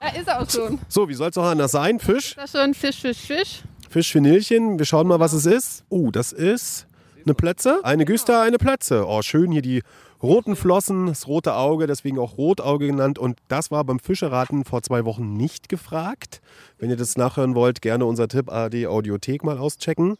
Da 0.00 0.08
ist 0.08 0.28
er 0.28 0.40
auch 0.40 0.50
schon. 0.50 0.78
So, 0.88 1.08
wie 1.08 1.14
soll 1.14 1.30
es 1.30 1.38
auch 1.38 1.44
anders 1.44 1.72
sein? 1.72 1.98
Fisch? 1.98 2.34
Da 2.34 2.46
schon 2.46 2.74
Fisch, 2.74 3.00
Fisch, 3.00 3.18
Fisch. 3.18 3.62
Fisch 3.88 4.12
für 4.12 4.20
Nilchen. 4.20 4.78
Wir 4.78 4.86
schauen 4.86 5.06
mal, 5.06 5.20
was 5.20 5.32
es 5.32 5.46
ist. 5.46 5.84
Oh, 5.88 6.10
das 6.10 6.32
ist 6.32 6.86
eine 7.24 7.34
Plötze. 7.34 7.80
Eine 7.84 8.04
Güster, 8.04 8.42
eine 8.42 8.58
Plötze. 8.58 9.06
Oh, 9.06 9.22
schön 9.22 9.52
hier 9.52 9.62
die 9.62 9.82
roten 10.22 10.56
Flossen, 10.56 11.06
das 11.06 11.26
rote 11.26 11.54
Auge, 11.54 11.86
deswegen 11.86 12.18
auch 12.18 12.38
Rotauge 12.38 12.86
genannt. 12.86 13.18
Und 13.18 13.38
das 13.48 13.70
war 13.70 13.84
beim 13.84 13.98
Fischeraten 13.98 14.64
vor 14.64 14.82
zwei 14.82 15.04
Wochen 15.04 15.34
nicht 15.36 15.68
gefragt. 15.68 16.40
Wenn 16.78 16.90
ihr 16.90 16.96
das 16.96 17.16
nachhören 17.16 17.54
wollt, 17.54 17.82
gerne 17.82 18.06
unser 18.06 18.28
Tipp 18.28 18.50
ARD 18.50 18.86
Audiothek 18.86 19.44
mal 19.44 19.58
auschecken. 19.58 20.16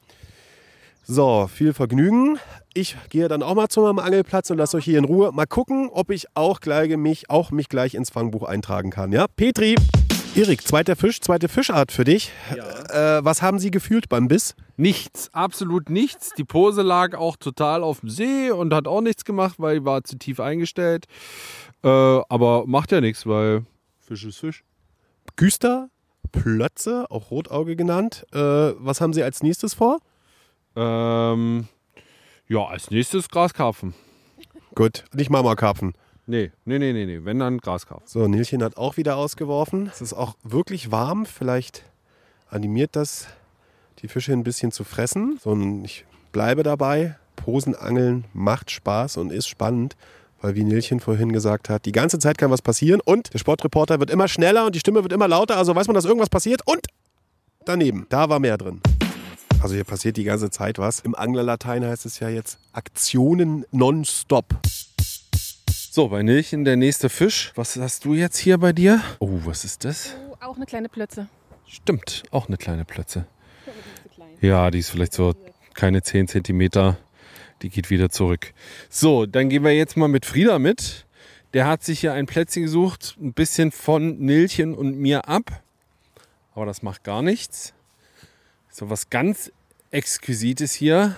So, 1.05 1.49
viel 1.53 1.75
Vergnügen. 1.75 2.39
Ich 2.75 2.97
gehe 3.11 3.27
dann 3.27 3.43
auch 3.43 3.57
mal 3.57 3.69
zu 3.69 3.81
meinem 3.81 3.99
Angelplatz 3.99 4.51
und 4.51 4.59
lasse 4.59 4.77
euch 4.77 4.85
hier 4.85 4.99
in 4.99 5.05
Ruhe. 5.05 5.33
Mal 5.33 5.47
gucken, 5.47 5.91
ob 5.93 6.11
ich 6.13 6.27
auch 6.35 6.61
gleich 6.61 6.97
mich, 6.97 7.29
auch 7.29 7.51
mich 7.51 7.69
gleich 7.69 7.95
ins 7.95 8.11
Fangbuch 8.11 8.45
eintragen 8.45 8.91
kann. 8.91 9.11
Ja, 9.11 9.27
Petri. 9.27 9.75
Erik, 10.37 10.63
zweiter 10.63 10.95
Fisch, 10.95 11.21
zweite 11.21 11.49
Fischart 11.49 11.91
für 11.91 12.05
dich. 12.05 12.31
Äh, 12.89 13.23
was 13.23 13.43
haben 13.43 13.59
Sie 13.59 13.73
gefühlt 13.73 14.09
beim 14.09 14.29
Biss? 14.29 14.55
Nichts, 14.77 15.29
absolut 15.35 15.91
nichts. 15.91 16.31
Die 16.39 16.45
Pose 16.45 16.83
lag 16.83 17.15
auch 17.19 17.37
total 17.37 17.83
auf 17.83 18.01
dem 18.01 18.09
See 18.09 18.51
und 18.51 18.73
hat 18.73 18.87
auch 18.87 19.01
nichts 19.01 19.25
gemacht, 19.25 19.57
weil 19.59 19.81
die 19.81 19.85
war 19.85 20.05
zu 20.05 20.17
tief 20.17 20.39
eingestellt. 20.39 21.07
Äh, 21.83 21.89
aber 21.89 22.65
macht 22.67 22.93
ja 22.93 23.01
nichts, 23.01 23.27
weil 23.27 23.67
Fisch 23.99 24.25
ist 24.25 24.39
Fisch. 24.39 24.63
Güster, 25.35 25.91
Plötze, 26.31 27.07
auch 27.11 27.31
Rotauge 27.33 27.75
genannt. 27.75 28.25
Äh, 28.33 28.39
was 28.39 29.01
haben 29.01 29.13
Sie 29.13 29.25
als 29.25 29.43
nächstes 29.43 29.75
vor? 29.75 29.99
Ähm, 30.77 31.69
ja, 32.49 32.65
als 32.65 32.91
nächstes 32.91 33.29
Graskarpfen. 33.29 33.95
Gut, 34.75 35.05
nicht 35.15 35.31
Marmorkarpfen. 35.31 35.95
Nee, 36.27 36.53
nee, 36.65 36.79
nee, 36.79 36.93
nee, 36.93 37.05
nee. 37.05 37.21
Wenn 37.25 37.39
dann 37.39 37.59
Graskarpfen. 37.59 38.07
So, 38.07 38.29
Nilchen 38.29 38.63
hat 38.63 38.77
auch 38.77 38.97
wieder 38.97 39.17
ausgeworfen. 39.17 39.89
Es 39.93 40.01
ist 40.01 40.13
auch 40.13 40.35
wirklich 40.43 40.91
warm. 40.91 41.27
Vielleicht 41.27 41.85
animiert 42.49 42.97
das 42.97 43.27
die 43.99 44.09
Fische 44.09 44.33
ein 44.33 44.45
bisschen 44.45 44.73
zu 44.73 44.85
fressen. 44.85 45.39
So, 45.43 45.51
und 45.51 45.85
ich 45.85 46.05
bleibe 46.33 46.63
dabei. 46.63 47.17
Posenangeln 47.37 48.25
macht 48.33 48.71
Spaß 48.71 49.17
und 49.17 49.33
ist 49.33 49.49
spannend. 49.49 49.97
Weil, 50.41 50.57
wie 50.57 50.65
Nilchen 50.65 50.99
vorhin 51.01 51.33
gesagt 51.33 51.69
hat, 51.69 51.87
die 51.87 51.93
ganze 51.93 52.19
Zeit 52.19 52.37
kann 52.37 52.51
was 52.51 52.63
passieren 52.63 53.01
und 53.01 53.33
der 53.33 53.39
Sportreporter 53.39 54.01
wird 54.01 54.11
immer 54.11 54.27
schneller 54.27 54.67
und 54.67 54.75
die 54.75 54.81
Stimme 54.81 55.03
wird 55.03 55.13
immer 55.13 55.29
lauter. 55.29 55.57
Also 55.57 55.75
weiß 55.75 55.87
man, 55.87 55.95
dass 55.95 56.05
irgendwas 56.05 56.31
passiert 56.31 56.63
und 56.67 56.85
daneben, 57.65 58.07
da 58.09 58.29
war 58.29 58.41
mehr 58.41 58.59
drin. 58.59 58.81
Also 59.63 59.77
hier 59.77 59.85
passiert 59.85 60.17
die 60.17 60.25
ganze 60.25 60.51
Zeit 60.51 60.81
was. 60.81 60.99
Im 60.99 61.15
Anglerlatein 61.15 61.85
heißt 61.85 62.05
es 62.05 62.19
ja 62.19 62.29
jetzt 62.29 62.59
Aktionen 62.73 63.65
nonstop. 63.71 64.47
So, 65.69 66.09
bei 66.09 66.25
Nilchen 66.25 66.65
der 66.65 66.75
nächste 66.75 67.09
Fisch. 67.09 67.53
Was 67.55 67.77
hast 67.77 68.05
du 68.05 68.15
jetzt 68.15 68.39
hier 68.39 68.59
bei 68.59 68.73
dir? 68.73 69.01
Oh, 69.21 69.39
was 69.45 69.65
ist 69.65 69.85
das? 69.85 70.17
Oh, 70.29 70.37
auch 70.41 70.57
eine 70.57 70.67
kleine 70.67 70.89
Plötze. 70.89 71.29
Stimmt, 71.65 72.25
auch 72.33 72.49
eine 72.49 72.57
kleine 72.57 72.85
Plötze. 72.85 73.27
Ja, 74.41 74.69
die 74.73 74.81
ist 74.81 74.91
vielleicht 74.91 75.13
so 75.13 75.33
keine 75.75 76.03
10 76.03 76.27
Zentimeter. 76.27 76.97
Die 77.63 77.69
geht 77.69 77.89
wieder 77.89 78.11
zurück. 78.11 78.55
So, 78.91 79.27
dann 79.27 79.49
gehen 79.49 79.63
wir 79.63 79.71
jetzt 79.71 79.97
mal 79.97 80.09
mit 80.09 80.27
Frieda 80.27 80.59
mit. 80.59 81.07
Der 81.55 81.69
hat 81.69 81.85
sich 81.85 82.01
hier 82.01 82.15
ein 82.15 82.27
Plätzchen 82.27 82.65
gesucht, 82.65 83.17
ein 83.21 83.33
bisschen 83.33 83.71
von 83.71 84.19
Nilchen 84.19 84.75
und 84.75 84.99
mir 84.99 85.29
ab. 85.29 85.63
Aber 86.53 86.67
das 86.67 86.83
macht 86.83 87.05
gar 87.05 87.23
nichts. 87.23 87.75
So 88.73 88.89
was 88.89 89.11
ganz 89.11 89.53
Exquisites 89.91 90.73
hier. 90.73 91.15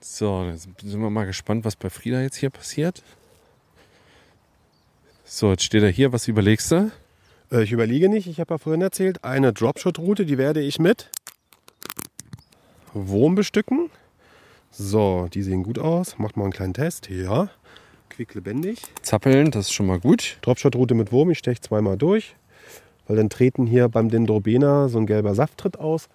So, 0.00 0.44
jetzt 0.44 0.68
sind 0.82 1.00
wir 1.00 1.08
mal 1.08 1.24
gespannt, 1.24 1.64
was 1.64 1.74
bei 1.74 1.88
Frieda 1.88 2.20
jetzt 2.20 2.36
hier 2.36 2.50
passiert. 2.50 3.02
So, 5.24 5.50
jetzt 5.50 5.62
steht 5.62 5.82
er 5.82 5.88
hier. 5.88 6.12
Was 6.12 6.28
überlegst 6.28 6.70
du? 6.70 6.90
Äh, 7.50 7.62
Ich 7.62 7.72
überlege 7.72 8.10
nicht, 8.10 8.26
ich 8.26 8.38
habe 8.40 8.52
ja 8.54 8.58
vorhin 8.58 8.82
erzählt, 8.82 9.24
eine 9.24 9.54
Dropshot-Route, 9.54 10.26
die 10.26 10.36
werde 10.36 10.60
ich 10.60 10.78
mit 10.78 11.10
Wurm 12.92 13.34
bestücken. 13.34 13.88
So, 14.70 15.28
die 15.32 15.42
sehen 15.42 15.62
gut 15.62 15.78
aus. 15.78 16.18
Macht 16.18 16.36
mal 16.36 16.44
einen 16.44 16.52
kleinen 16.52 16.74
Test. 16.74 17.08
Ja, 17.08 17.48
quicklebendig. 18.10 18.82
Zappeln, 19.00 19.50
das 19.50 19.66
ist 19.68 19.72
schon 19.72 19.86
mal 19.86 19.98
gut. 19.98 20.36
Dropshot-Route 20.42 20.94
mit 20.94 21.10
Wurm, 21.10 21.30
ich 21.30 21.38
steche 21.38 21.62
zweimal 21.62 21.96
durch. 21.96 22.36
Weil 23.06 23.16
dann 23.16 23.30
treten 23.30 23.66
hier 23.66 23.88
beim 23.88 24.08
Dendrobena 24.08 24.88
so 24.88 24.98
ein 24.98 25.06
gelber 25.06 25.34
Safttritt 25.34 25.78
aus. 25.78 26.08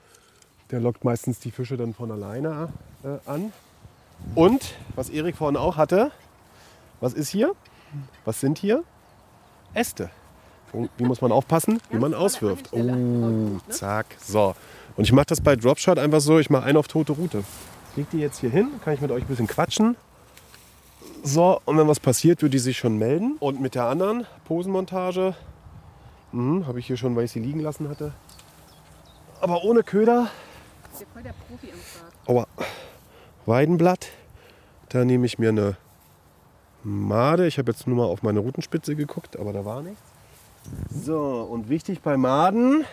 Der 0.72 0.80
lockt 0.80 1.04
meistens 1.04 1.40
die 1.40 1.52
Fische 1.52 1.78
dann 1.78 1.94
von 1.94 2.12
alleine 2.12 2.70
äh, 3.04 3.30
an. 3.30 3.52
Und, 4.36 4.76
was 4.96 5.10
Erik 5.10 5.38
vorhin 5.38 5.58
auch 5.58 5.78
hatte, 5.78 6.12
was 7.00 7.14
ist 7.14 7.30
hier? 7.30 7.54
Was 8.26 8.40
sind 8.40 8.58
hier? 8.58 8.84
Äste. 9.74 10.10
Und 10.74 10.90
wie 10.98 11.06
muss 11.06 11.22
man 11.22 11.32
aufpassen? 11.32 11.80
Wie 11.92 11.98
man 11.98 12.14
auswirft. 12.14 12.70
Oh, 12.74 13.60
zack. 13.70 14.08
So. 14.20 14.56
Und 14.98 15.04
ich 15.04 15.14
mache 15.14 15.28
das 15.28 15.42
bei 15.42 15.56
Dropshot 15.56 16.00
einfach 16.00 16.20
so, 16.20 16.40
ich 16.40 16.50
mache 16.50 16.66
einen 16.66 16.78
auf 16.78 16.88
tote 16.88 17.14
Route. 17.14 17.44
Ich 17.92 17.98
leg 17.98 18.10
die 18.12 18.20
jetzt 18.20 18.40
hier 18.40 18.50
hin, 18.50 18.70
kann 18.84 18.94
ich 18.94 19.02
mit 19.02 19.12
euch 19.12 19.24
ein 19.24 19.28
bisschen 19.28 19.48
quatschen. 19.48 19.96
So, 21.24 21.62
und 21.66 21.78
wenn 21.78 21.88
was 21.88 22.00
passiert, 22.00 22.42
wird 22.42 22.54
die 22.54 22.60
sich 22.60 22.78
schon 22.78 22.98
melden. 22.98 23.38
Und 23.40 23.62
mit 23.62 23.76
der 23.76 23.86
anderen 23.86 24.26
Posenmontage 24.46 25.36
mhm, 26.38 26.68
habe 26.68 26.80
ich 26.80 26.88
hier 26.88 26.98
schon, 26.98 27.16
weil 27.16 27.26
ich 27.26 27.32
sie 27.32 27.40
liegen 27.40 27.60
lassen 27.60 27.90
hatte. 27.90 28.14
Aber 29.42 29.64
ohne 29.64 29.84
Köder. 29.84 30.30
Ist 30.92 31.02
ja 31.02 31.08
voll 31.14 31.24
der 31.24 31.34
Profi 31.34 31.72
am 31.72 31.80
Start. 31.80 32.14
Aua. 32.28 32.48
Weidenblatt. 33.46 34.10
Da 34.90 35.06
nehme 35.06 35.26
ich 35.26 35.38
mir 35.38 35.50
eine 35.50 35.78
Made. 36.84 37.48
Ich 37.48 37.58
habe 37.58 37.72
jetzt 37.72 37.88
nur 37.88 37.98
mal 37.98 38.06
auf 38.06 38.24
meine 38.24 38.40
Rutenspitze 38.40 38.96
geguckt, 38.96 39.38
aber 39.38 39.54
da 39.54 39.66
war 39.66 39.82
nichts. 39.82 40.02
So, 40.90 41.48
und 41.50 41.70
wichtig 41.70 42.02
bei 42.02 42.18
Maden. 42.18 42.86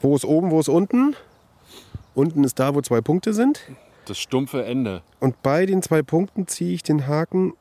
Wo 0.00 0.14
ist 0.14 0.24
oben, 0.24 0.50
wo 0.50 0.60
ist 0.60 0.68
unten? 0.68 1.16
Unten 2.14 2.44
ist 2.44 2.58
da, 2.58 2.74
wo 2.74 2.80
zwei 2.80 3.00
Punkte 3.00 3.34
sind. 3.34 3.60
Das 4.06 4.18
stumpfe 4.18 4.64
Ende. 4.64 5.02
Und 5.20 5.42
bei 5.42 5.66
den 5.66 5.82
zwei 5.82 6.02
Punkten 6.02 6.46
ziehe 6.46 6.74
ich 6.74 6.82
den 6.82 7.06
Haken 7.06 7.54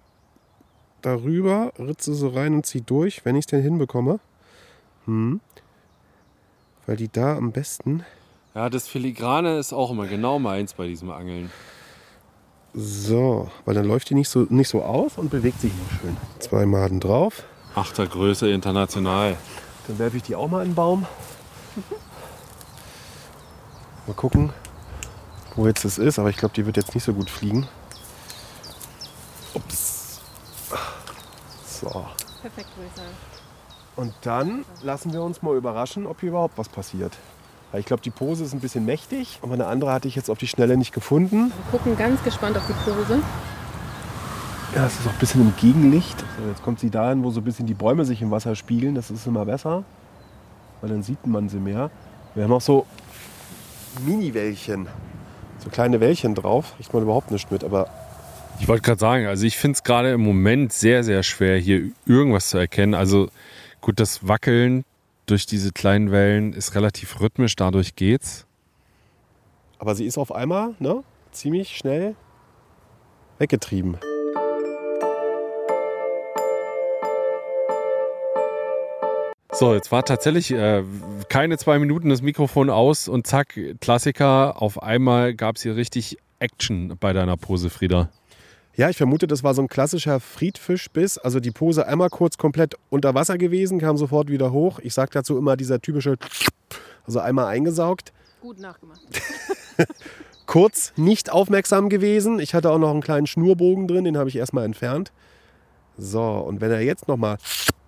darüber, 1.06 1.72
ritze 1.78 2.14
so 2.14 2.30
rein 2.30 2.54
und 2.54 2.66
ziehe 2.66 2.84
durch, 2.84 3.26
wenn 3.26 3.36
ich 3.36 3.44
es 3.44 3.48
denn 3.48 3.62
hinbekomme. 3.62 4.20
Hm. 5.06 5.40
Weil 6.86 6.98
die 6.98 7.10
da 7.10 7.38
am 7.38 7.52
besten. 7.52 8.04
Ja, 8.56 8.70
das 8.70 8.88
Filigrane 8.88 9.58
ist 9.58 9.74
auch 9.74 9.92
immer 9.92 10.08
genau 10.08 10.40
meins 10.40 10.74
bei 10.74 10.88
diesem 10.88 11.10
Angeln. 11.12 11.52
So, 12.74 13.52
weil 13.66 13.76
dann 13.76 13.86
läuft 13.86 14.10
die 14.10 14.16
nicht 14.16 14.30
so, 14.30 14.48
nicht 14.50 14.70
so 14.70 14.82
aus 14.82 15.18
und 15.18 15.30
bewegt 15.30 15.62
sich 15.62 15.72
noch 15.72 16.02
schön. 16.02 16.18
Zwei 16.40 16.66
Maden 16.66 17.00
drauf. 17.00 17.44
Achter 17.76 18.08
Größe 18.08 18.50
international. 18.50 19.38
Dann 19.88 20.00
werfe 20.00 20.18
ich 20.18 20.24
die 20.24 20.36
auch 20.36 20.50
mal 20.50 20.64
in 20.64 20.70
den 20.70 20.76
Baum. 20.76 21.06
Mal 24.08 24.14
gucken, 24.14 24.52
wo 25.56 25.68
jetzt 25.68 25.86
das 25.86 25.98
ist. 25.98 26.20
Aber 26.20 26.30
ich 26.30 26.38
glaube, 26.38 26.54
die 26.56 26.66
wird 26.66 26.78
jetzt 26.78 26.94
nicht 26.94 27.04
so 27.04 27.14
gut 27.14 27.30
fliegen. 27.30 27.68
Ups. 29.54 29.93
So. 31.84 32.06
Perfekt, 32.42 32.70
würde 32.78 32.90
ich 32.90 32.96
sagen. 32.96 33.10
Und 33.96 34.14
dann 34.22 34.66
lassen 34.82 35.14
wir 35.14 35.22
uns 35.22 35.42
mal 35.42 35.56
überraschen, 35.56 36.08
ob 36.08 36.20
hier 36.22 36.30
überhaupt 36.30 36.58
was 36.58 36.70
passiert. 36.70 37.14
Weil 37.72 37.80
ich 37.80 37.86
glaube, 37.86 38.02
die 38.02 38.10
Pose 38.10 38.44
ist 38.44 38.54
ein 38.54 38.60
bisschen 38.60 38.86
mächtig. 38.86 39.40
Aber 39.42 39.54
eine 39.54 39.68
andere 39.68 39.92
hatte 39.92 40.08
ich 40.08 40.16
jetzt 40.16 40.30
auf 40.30 40.38
die 40.38 40.48
Schnelle 40.48 40.78
nicht 40.78 40.94
gefunden. 40.94 41.52
Wir 41.52 41.80
gucken 41.80 41.98
ganz 41.98 42.24
gespannt 42.24 42.58
auf 42.58 42.66
die 42.68 42.74
Pose. 42.74 43.22
Ja, 44.76 44.88
es 44.88 45.00
ist 45.00 45.08
auch 45.08 45.12
ein 45.12 45.20
bisschen 45.20 45.42
im 45.42 45.56
Gegenlicht. 45.58 46.20
So, 46.20 46.50
jetzt 46.50 46.64
kommt 46.64 46.80
sie 46.80 46.90
dahin, 46.90 47.24
wo 47.24 47.30
so 47.30 47.42
ein 47.42 47.44
bisschen 47.44 47.68
die 47.68 47.76
Bäume 47.76 48.06
sich 48.06 48.22
im 48.22 48.32
Wasser 48.32 48.56
spiegeln. 48.56 48.96
Das 48.96 49.12
ist 49.12 49.28
immer 49.28 49.46
besser, 49.46 49.84
weil 50.82 50.90
dann 50.90 51.04
sieht 51.04 51.28
man 51.28 51.50
sie 51.50 51.60
mehr. 51.60 51.92
Wir 52.34 52.46
haben 52.46 52.54
auch 52.54 52.62
so 52.62 52.88
Mini-Wellchen. 54.04 54.88
So 55.60 55.70
kleine 55.70 56.00
Wellchen 56.00 56.34
drauf. 56.34 56.74
Riecht 56.80 56.94
man 56.94 57.04
überhaupt 57.04 57.30
nicht 57.30 57.52
mit, 57.52 57.64
aber 57.64 57.88
Ich 58.60 58.68
wollte 58.68 58.84
gerade 58.84 59.00
sagen, 59.00 59.26
also 59.26 59.46
ich 59.46 59.58
finde 59.58 59.76
es 59.76 59.84
gerade 59.84 60.12
im 60.12 60.22
Moment 60.22 60.72
sehr, 60.72 61.04
sehr 61.04 61.24
schwer, 61.24 61.58
hier 61.58 61.92
irgendwas 62.06 62.50
zu 62.50 62.58
erkennen. 62.58 62.94
Also 62.94 63.30
gut, 63.82 64.00
das 64.00 64.28
Wackeln 64.28 64.86
durch 65.26 65.46
diese 65.46 65.72
kleinen 65.72 66.12
Wellen 66.12 66.54
ist 66.54 66.76
relativ 66.76 67.20
rhythmisch, 67.20 67.56
dadurch 67.56 67.96
geht's. 67.96 68.46
Aber 69.80 69.96
sie 69.96 70.06
ist 70.06 70.18
auf 70.18 70.34
einmal 70.34 70.76
ne, 70.80 71.04
ziemlich 71.32 71.76
schnell 71.76 72.16
weggetrieben. 73.38 73.98
So, 79.52 79.76
jetzt 79.76 79.92
war 79.92 80.04
tatsächlich 80.04 80.52
äh, 80.52 80.84
keine 81.30 81.58
zwei 81.58 81.78
Minuten 81.78 82.10
das 82.10 82.22
Mikrofon 82.22 82.72
aus 82.72 83.08
und 83.08 83.28
zack, 83.28 83.60
Klassiker. 83.82 84.62
Auf 84.62 84.82
einmal 84.82 85.36
gab 85.36 85.58
es 85.58 85.62
hier 85.62 85.76
richtig 85.76 86.18
Action 86.40 86.98
bei 87.00 87.14
deiner 87.14 87.38
Pose, 87.38 87.70
Frieda. 87.70 88.10
Ja, 88.76 88.90
ich 88.90 88.98
vermute, 88.98 89.28
das 89.28 89.44
war 89.44 89.54
so 89.54 89.62
ein 89.62 89.68
klassischer 89.68 90.20
Friedfischbiss. 90.20 91.20
Also 91.20 91.40
die 91.40 91.52
Pose 91.52 91.86
einmal 91.86 92.10
kurz 92.10 92.38
komplett 92.38 92.76
unter 92.90 93.14
Wasser 93.14 93.38
gewesen, 93.38 93.80
kam 93.80 93.98
sofort 93.98 94.30
wieder 94.30 94.52
hoch. 94.52 94.80
Ich 94.80 94.96
sage 94.96 95.12
dazu 95.14 95.38
immer 95.38 95.56
dieser 95.56 95.80
typische, 95.80 96.18
also 97.06 97.20
einmal 97.20 97.46
eingesaugt. 97.46 98.12
Gut 98.42 98.60
nachgemacht. 98.60 99.00
Kurz 100.46 100.92
nicht 100.98 101.32
aufmerksam 101.32 101.88
gewesen. 101.88 102.40
Ich 102.40 102.54
hatte 102.54 102.70
auch 102.70 102.78
noch 102.78 102.92
einen 102.92 103.02
kleinen 103.02 103.28
Schnurbogen 103.28 103.88
drin, 103.88 104.04
den 104.04 104.18
habe 104.18 104.28
ich 104.28 104.36
erstmal 104.36 104.66
entfernt. 104.66 105.14
So, 105.98 106.22
und 106.22 106.60
wenn 106.60 106.70
er 106.70 106.82
jetzt 106.82 107.08
nochmal 107.08 107.38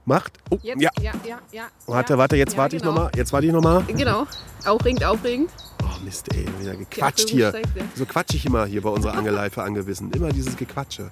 macht. 0.08 0.34
Oh, 0.50 0.58
Jetzt, 0.62 0.82
ja. 0.82 0.90
ja, 1.02 1.12
ja, 1.26 1.40
ja. 1.52 1.64
Warte, 1.88 2.18
warte, 2.18 2.36
jetzt 2.36 2.54
Ja, 2.54 2.60
warte 2.60 2.76
ich 2.76 2.82
genau. 2.82 2.94
nochmal. 2.94 3.12
Jetzt 3.16 3.34
warte 3.34 3.48
ich 3.48 3.54
nochmal. 3.54 3.84
Genau. 3.88 4.26
Aufregend, 4.66 5.04
aufregend. 5.04 5.50
Oh 5.84 6.04
Mist, 6.04 6.34
ey, 6.34 6.46
wieder 6.60 6.76
gequatscht 6.76 7.30
hier. 7.30 7.54
So 7.96 8.06
quatsch 8.06 8.34
ich 8.34 8.46
immer 8.46 8.66
hier 8.66 8.82
bei 8.82 8.90
unserer 8.90 9.14
Angeleife 9.16 9.62
angewiesen. 9.64 10.12
Immer 10.12 10.30
dieses 10.30 10.56
Gequatsche. 10.58 11.10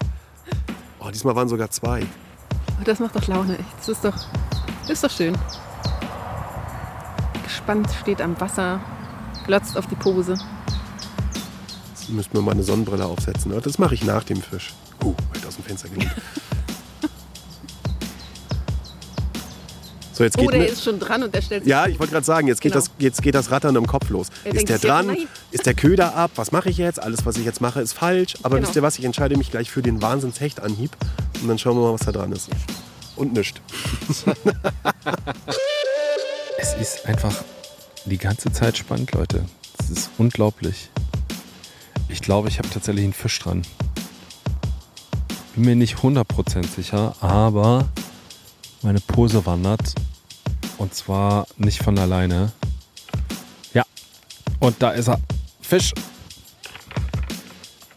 Oh, 1.00 1.10
diesmal 1.12 1.36
waren 1.36 1.48
sogar 1.50 1.70
zwei. 1.70 2.02
Oh, 2.80 2.84
das 2.84 3.00
macht 3.00 3.16
doch 3.16 3.28
Laune. 3.28 3.58
echt. 3.58 3.78
Das 3.80 3.90
ist 3.90 4.04
doch, 4.06 4.16
das 4.82 4.90
ist 4.90 5.04
doch 5.04 5.12
schön. 5.12 5.38
Gespannt 7.44 7.88
steht 8.02 8.22
am 8.22 8.40
Wasser, 8.40 8.80
glotzt 9.46 9.78
auf 9.78 9.88
die 9.88 9.96
Pose. 9.96 10.38
Jetzt 11.92 12.10
müssten 12.10 12.34
wir 12.34 12.42
mal 12.42 12.52
eine 12.52 12.64
Sonnenbrille 12.64 13.06
aufsetzen. 13.06 13.54
Das 13.62 13.78
mache 13.78 13.94
ich 13.94 14.04
nach 14.04 14.24
dem 14.24 14.42
Fisch. 14.42 14.74
Uh, 15.04 15.14
weit 15.34 15.46
aus 15.46 15.56
dem 15.56 15.64
Fenster 15.66 15.90
gelehnt. 15.90 16.12
So, 20.14 20.24
jetzt 20.24 20.38
geht 20.38 20.48
Oh, 20.48 20.52
der 20.52 20.60
ne- 20.62 20.66
ist 20.68 20.84
schon 20.84 21.00
dran 21.00 21.24
und 21.24 21.34
der 21.34 21.42
stellt 21.42 21.64
sich. 21.64 21.72
Ja, 21.72 21.88
ich 21.88 21.98
wollte 22.00 22.14
gerade 22.14 22.26
sagen, 22.26 22.48
jetzt 22.48 22.62
geht, 22.62 22.74
Genau. 22.74 22.86
das, 22.86 22.92
jetzt 23.00 23.22
geht 23.24 23.34
das 23.34 23.50
Rattern 23.50 23.76
im 23.76 23.88
Kopf 23.88 24.10
los. 24.10 24.28
Er 24.44 24.54
ist 24.54 24.70
der 24.70 24.78
ja, 24.78 24.82
dran? 24.88 25.08
nein. 25.08 25.28
Ist 25.52 25.66
der 25.66 25.74
Köder 25.74 26.16
ab? 26.16 26.32
Was 26.36 26.52
mache 26.52 26.70
ich 26.70 26.78
jetzt? 26.78 27.02
Alles, 27.02 27.26
was 27.26 27.36
ich 27.38 27.46
jetzt 27.46 27.62
mache, 27.62 27.82
ist 27.82 27.94
falsch. 27.94 28.36
Aber 28.44 28.56
Genau. 28.58 28.68
wisst 28.68 28.76
ihr 28.76 28.84
was? 28.84 29.00
Ich 29.00 29.06
entscheide 29.06 29.36
mich 29.38 29.50
gleich 29.50 29.72
für 29.72 29.82
den 29.82 30.02
Wahnsinns-Hechtanhieb. 30.04 30.92
Und 31.42 31.48
dann 31.48 31.58
schauen 31.58 31.76
wir 31.78 31.82
mal, 31.82 31.94
was 31.94 32.02
da 32.06 32.12
dran 32.12 32.32
ist. 32.32 32.48
Und 33.16 33.34
nischt. 33.34 33.60
Es 36.58 36.74
ist 36.76 37.06
einfach 37.06 37.34
die 38.06 38.18
ganze 38.18 38.52
Zeit 38.52 38.78
spannend, 38.78 39.12
Leute. 39.14 39.44
Es 39.80 39.90
ist 39.90 40.10
unglaublich. 40.18 40.90
Ich 42.10 42.22
glaube, 42.22 42.48
ich 42.48 42.58
habe 42.60 42.70
tatsächlich 42.70 43.04
einen 43.04 43.14
Fisch 43.14 43.40
dran. 43.40 43.64
Bin 45.56 45.66
mir 45.66 45.76
nicht 45.76 45.98
100% 45.98 46.68
sicher, 46.74 47.16
aber 47.20 47.86
meine 48.84 49.00
Pose 49.00 49.46
wandert. 49.46 49.96
Und 50.78 50.94
zwar 50.94 51.48
nicht 51.58 51.82
von 51.82 51.98
alleine. 51.98 52.52
Ja, 53.74 53.84
und 54.60 54.82
da 54.82 54.92
ist 54.92 55.08
er. 55.08 55.20
Fisch. 55.62 55.94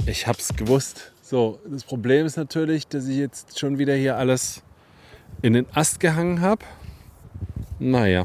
Ich 0.07 0.27
hab's 0.27 0.55
gewusst. 0.55 1.13
So, 1.21 1.59
das 1.67 1.83
Problem 1.83 2.25
ist 2.27 2.37
natürlich, 2.37 2.87
dass 2.87 3.07
ich 3.09 3.17
jetzt 3.17 3.59
schon 3.59 3.79
wieder 3.79 3.95
hier 3.95 4.17
alles 4.17 4.63
in 5.43 5.55
den 5.55 5.67
Ast 5.75 5.99
gehangen 5.99 6.41
habe. 6.41 6.65
Naja, 7.81 8.25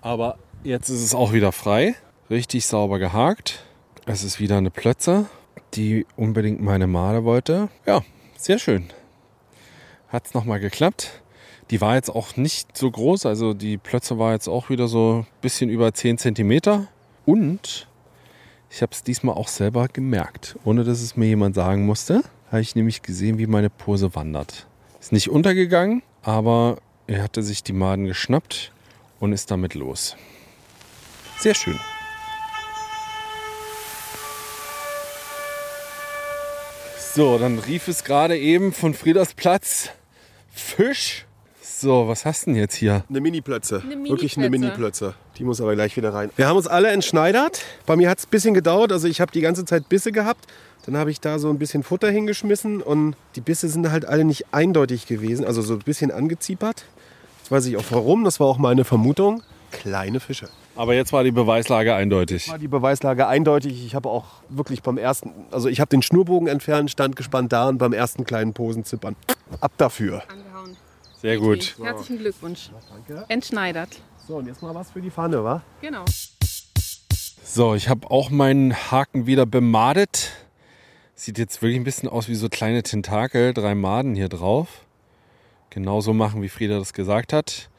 aber 0.00 0.38
jetzt 0.62 0.88
ist 0.88 1.02
es 1.02 1.14
auch 1.14 1.32
wieder 1.32 1.50
frei. 1.50 1.96
Richtig 2.30 2.66
sauber 2.66 3.00
gehakt. 3.00 3.64
Es 4.06 4.22
ist 4.22 4.38
wieder 4.38 4.56
eine 4.56 4.70
Plötze, 4.70 5.26
die 5.74 6.06
unbedingt 6.14 6.62
meine 6.62 6.86
Male 6.86 7.24
wollte. 7.24 7.68
Ja, 7.86 8.02
sehr 8.38 8.60
schön. 8.60 8.90
Hat 10.08 10.26
es 10.26 10.34
nochmal 10.34 10.60
geklappt. 10.60 11.22
Die 11.70 11.80
war 11.80 11.96
jetzt 11.96 12.10
auch 12.10 12.36
nicht 12.36 12.76
so 12.76 12.90
groß. 12.90 13.26
Also 13.26 13.54
die 13.54 13.76
Plötze 13.76 14.18
war 14.18 14.32
jetzt 14.32 14.48
auch 14.48 14.70
wieder 14.70 14.86
so 14.86 15.24
ein 15.24 15.40
bisschen 15.40 15.68
über 15.68 15.92
10 15.92 16.18
cm. 16.18 16.86
Und 17.24 17.88
ich 18.70 18.82
habe 18.82 18.92
es 18.92 19.02
diesmal 19.02 19.34
auch 19.34 19.48
selber 19.48 19.88
gemerkt. 19.88 20.56
Ohne 20.64 20.84
dass 20.84 21.00
es 21.00 21.16
mir 21.16 21.26
jemand 21.26 21.54
sagen 21.54 21.86
musste, 21.86 22.22
habe 22.50 22.60
ich 22.60 22.76
nämlich 22.76 23.02
gesehen, 23.02 23.38
wie 23.38 23.46
meine 23.46 23.70
Pose 23.70 24.14
wandert. 24.14 24.66
Ist 25.00 25.12
nicht 25.12 25.28
untergegangen, 25.28 26.02
aber 26.22 26.78
er 27.06 27.22
hatte 27.22 27.42
sich 27.42 27.62
die 27.62 27.72
Maden 27.72 28.06
geschnappt 28.06 28.72
und 29.18 29.32
ist 29.32 29.50
damit 29.50 29.74
los. 29.74 30.16
Sehr 31.38 31.54
schön. 31.54 31.78
So, 37.14 37.38
dann 37.38 37.58
rief 37.58 37.88
es 37.88 38.04
gerade 38.04 38.38
eben 38.38 38.72
von 38.72 38.94
Frieders 38.94 39.34
Platz 39.34 39.90
Fisch. 40.52 41.25
So, 41.78 42.08
was 42.08 42.24
hast 42.24 42.46
du 42.46 42.52
denn 42.52 42.60
jetzt 42.60 42.74
hier? 42.74 43.04
Eine 43.10 43.20
Mini-Plötze. 43.20 43.82
Eine 43.84 44.08
Wirklich 44.08 44.38
eine 44.38 44.48
Mini-Plötze. 44.48 45.12
Die 45.36 45.44
muss 45.44 45.60
aber 45.60 45.74
gleich 45.74 45.94
wieder 45.94 46.14
rein. 46.14 46.30
Wir 46.34 46.48
haben 46.48 46.56
uns 46.56 46.66
alle 46.66 46.88
entschneidert. 46.88 47.60
Bei 47.84 47.96
mir 47.96 48.08
hat 48.08 48.18
es 48.18 48.24
ein 48.24 48.30
bisschen 48.30 48.54
gedauert. 48.54 48.92
Also 48.92 49.08
ich 49.08 49.20
habe 49.20 49.30
die 49.30 49.42
ganze 49.42 49.66
Zeit 49.66 49.86
Bisse 49.90 50.10
gehabt. 50.10 50.46
Dann 50.86 50.96
habe 50.96 51.10
ich 51.10 51.20
da 51.20 51.38
so 51.38 51.50
ein 51.50 51.58
bisschen 51.58 51.82
Futter 51.82 52.10
hingeschmissen. 52.10 52.80
Und 52.80 53.14
die 53.34 53.42
Bisse 53.42 53.68
sind 53.68 53.90
halt 53.90 54.06
alle 54.06 54.24
nicht 54.24 54.54
eindeutig 54.54 55.06
gewesen. 55.06 55.44
Also 55.44 55.60
so 55.60 55.74
ein 55.74 55.80
bisschen 55.80 56.10
angeziepert. 56.10 56.86
Jetzt 57.40 57.50
weiß 57.50 57.66
ich 57.66 57.76
auch 57.76 57.84
warum. 57.90 58.24
Das 58.24 58.40
war 58.40 58.46
auch 58.46 58.56
meine 58.56 58.86
Vermutung. 58.86 59.42
Kleine 59.70 60.18
Fische. 60.18 60.48
Aber 60.76 60.94
jetzt 60.94 61.12
war 61.12 61.24
die 61.24 61.30
Beweislage 61.30 61.94
eindeutig. 61.94 62.48
War 62.48 62.58
die 62.58 62.68
Beweislage 62.68 63.26
eindeutig. 63.26 63.84
Ich 63.84 63.94
habe 63.94 64.08
auch 64.08 64.24
wirklich 64.48 64.82
beim 64.82 64.96
ersten, 64.96 65.30
also 65.50 65.68
ich 65.68 65.80
habe 65.80 65.90
den 65.90 66.00
Schnurbogen 66.00 66.48
entfernt, 66.48 66.90
stand 66.90 67.16
gespannt 67.16 67.52
da 67.52 67.68
und 67.68 67.76
beim 67.76 67.92
ersten 67.92 68.24
kleinen 68.24 68.54
Posenzippern. 68.54 69.14
Ab 69.60 69.72
dafür. 69.76 70.22
Sehr 71.20 71.38
gut. 71.38 71.76
Herzlichen 71.82 72.18
Glückwunsch. 72.18 72.70
Danke. 72.90 73.24
Entschneidert. 73.28 74.00
So, 74.28 74.36
und 74.36 74.46
jetzt 74.46 74.62
mal 74.62 74.74
was 74.74 74.90
für 74.90 75.00
die 75.00 75.10
Pfanne, 75.10 75.42
wa? 75.42 75.62
Genau. 75.80 76.04
So, 77.42 77.74
ich 77.74 77.88
habe 77.88 78.10
auch 78.10 78.28
meinen 78.28 78.74
Haken 78.74 79.26
wieder 79.26 79.46
bemadet. 79.46 80.32
Sieht 81.14 81.38
jetzt 81.38 81.62
wirklich 81.62 81.80
ein 81.80 81.84
bisschen 81.84 82.08
aus 82.10 82.28
wie 82.28 82.34
so 82.34 82.50
kleine 82.50 82.82
Tentakel, 82.82 83.54
drei 83.54 83.74
Maden 83.74 84.14
hier 84.14 84.28
drauf. 84.28 84.84
Genauso 85.70 86.12
machen, 86.12 86.42
wie 86.42 86.50
Frieda 86.50 86.78
das 86.78 86.92
gesagt 86.92 87.32
hat. 87.32 87.70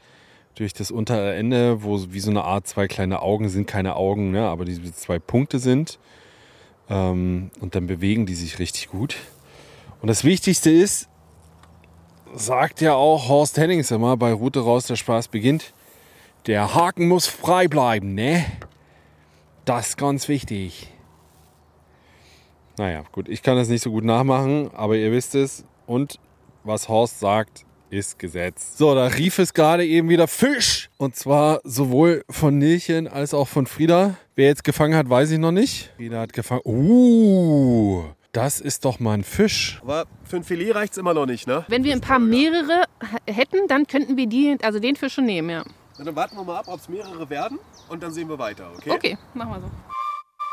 Durch 0.56 0.74
das 0.74 0.90
untere 0.90 1.36
Ende, 1.36 1.84
wo 1.84 2.12
wie 2.12 2.20
so 2.20 2.32
eine 2.32 2.44
Art 2.44 2.66
zwei 2.66 2.88
kleine 2.88 3.22
Augen 3.22 3.50
sind, 3.50 3.68
keine 3.68 3.96
Augen, 3.96 4.32
ne, 4.32 4.48
aber 4.48 4.66
diese 4.66 4.92
zwei 4.94 5.20
Punkte 5.20 5.60
sind. 5.60 6.00
Ähm, 6.90 7.52
und 7.60 7.76
dann 7.76 7.86
bewegen 7.86 8.26
die 8.26 8.34
sich 8.34 8.58
richtig 8.58 8.90
gut. 8.90 9.18
Und 10.02 10.08
das 10.08 10.24
Wichtigste 10.24 10.72
ist, 10.72 11.08
sagt 12.36 12.82
ja 12.82 12.94
auch 12.94 13.28
Horst 13.28 13.58
Hennings 13.58 13.92
immer 13.92 14.18
bei 14.18 14.34
Route 14.34 14.60
raus, 14.60 14.86
der 14.86 14.96
Spaß 14.96 15.28
beginnt. 15.28 15.74
Der 16.46 16.74
Haken 16.74 17.08
muss 17.08 17.28
frei 17.28 17.68
bleiben, 17.68 18.14
ne? 18.14 18.46
Das 19.66 19.90
ist 19.90 19.98
ganz 19.98 20.28
wichtig. 20.28 20.88
Naja, 22.78 23.04
gut, 23.12 23.28
ich 23.28 23.42
kann 23.42 23.58
das 23.58 23.70
nicht 23.70 23.82
so 23.84 23.92
gut 23.92 24.04
nachmachen, 24.04 24.70
aber 24.74 24.96
ihr 24.96 25.12
wisst 25.12 25.36
es. 25.36 25.66
Und 25.88 26.20
was 26.64 26.88
Horst 26.88 27.20
sagt, 27.20 27.66
ist 27.90 28.20
Gesetz. 28.20 28.78
So, 28.78 28.94
da 28.94 29.08
rief 29.08 29.40
es 29.40 29.54
gerade 29.54 29.86
eben 29.86 30.10
wieder 30.10 30.28
Fisch. 30.28 30.90
Und 30.98 31.16
zwar 31.16 31.62
sowohl 31.64 32.24
von 32.30 32.58
Nilchen 32.58 33.08
als 33.08 33.34
auch 33.34 33.48
von 33.48 33.66
Frieda. 33.66 34.16
Wer 34.36 34.48
jetzt 34.48 34.64
gefangen 34.64 34.96
hat, 34.96 35.10
weiß 35.10 35.32
ich 35.32 35.40
noch 35.40 35.52
nicht. 35.52 35.92
Frieda 35.96 36.20
hat 36.20 36.34
gefangen. 36.34 36.62
Uh, 36.66 38.04
das 38.38 38.60
ist 38.60 38.86
doch 38.86 39.00
mal 39.00 39.14
ein 39.14 39.24
Fisch. 39.24 39.80
Aber 39.82 40.06
für 40.24 40.38
ein 40.38 40.44
Filet 40.44 40.72
reicht 40.74 40.94
es 40.94 40.98
immer 40.98 41.14
noch 41.14 41.26
nicht, 41.26 41.48
ne? 41.48 41.66
Wenn 41.68 41.84
wir 41.84 41.94
ein 41.94 42.02
paar 42.02 42.20
mehrere 42.20 42.84
hätten, 43.26 43.68
dann 43.68 43.88
könnten 43.88 44.16
wir 44.16 44.28
die, 44.28 44.58
also 44.62 44.80
den 44.80 44.96
Fisch 44.96 45.14
schon 45.14 45.26
nehmen, 45.26 45.50
ja. 45.50 45.64
Na, 45.98 46.06
dann 46.06 46.16
warten 46.16 46.36
wir 46.36 46.44
mal 46.44 46.58
ab, 46.58 46.66
ob 46.68 46.80
es 46.80 46.88
mehrere 46.88 47.30
werden 47.30 47.58
und 47.90 48.04
dann 48.04 48.12
sehen 48.12 48.30
wir 48.30 48.38
weiter, 48.38 48.70
okay? 48.76 48.92
Okay, 48.92 49.18
machen 49.34 49.50
wir 49.50 49.62
so. 49.62 49.72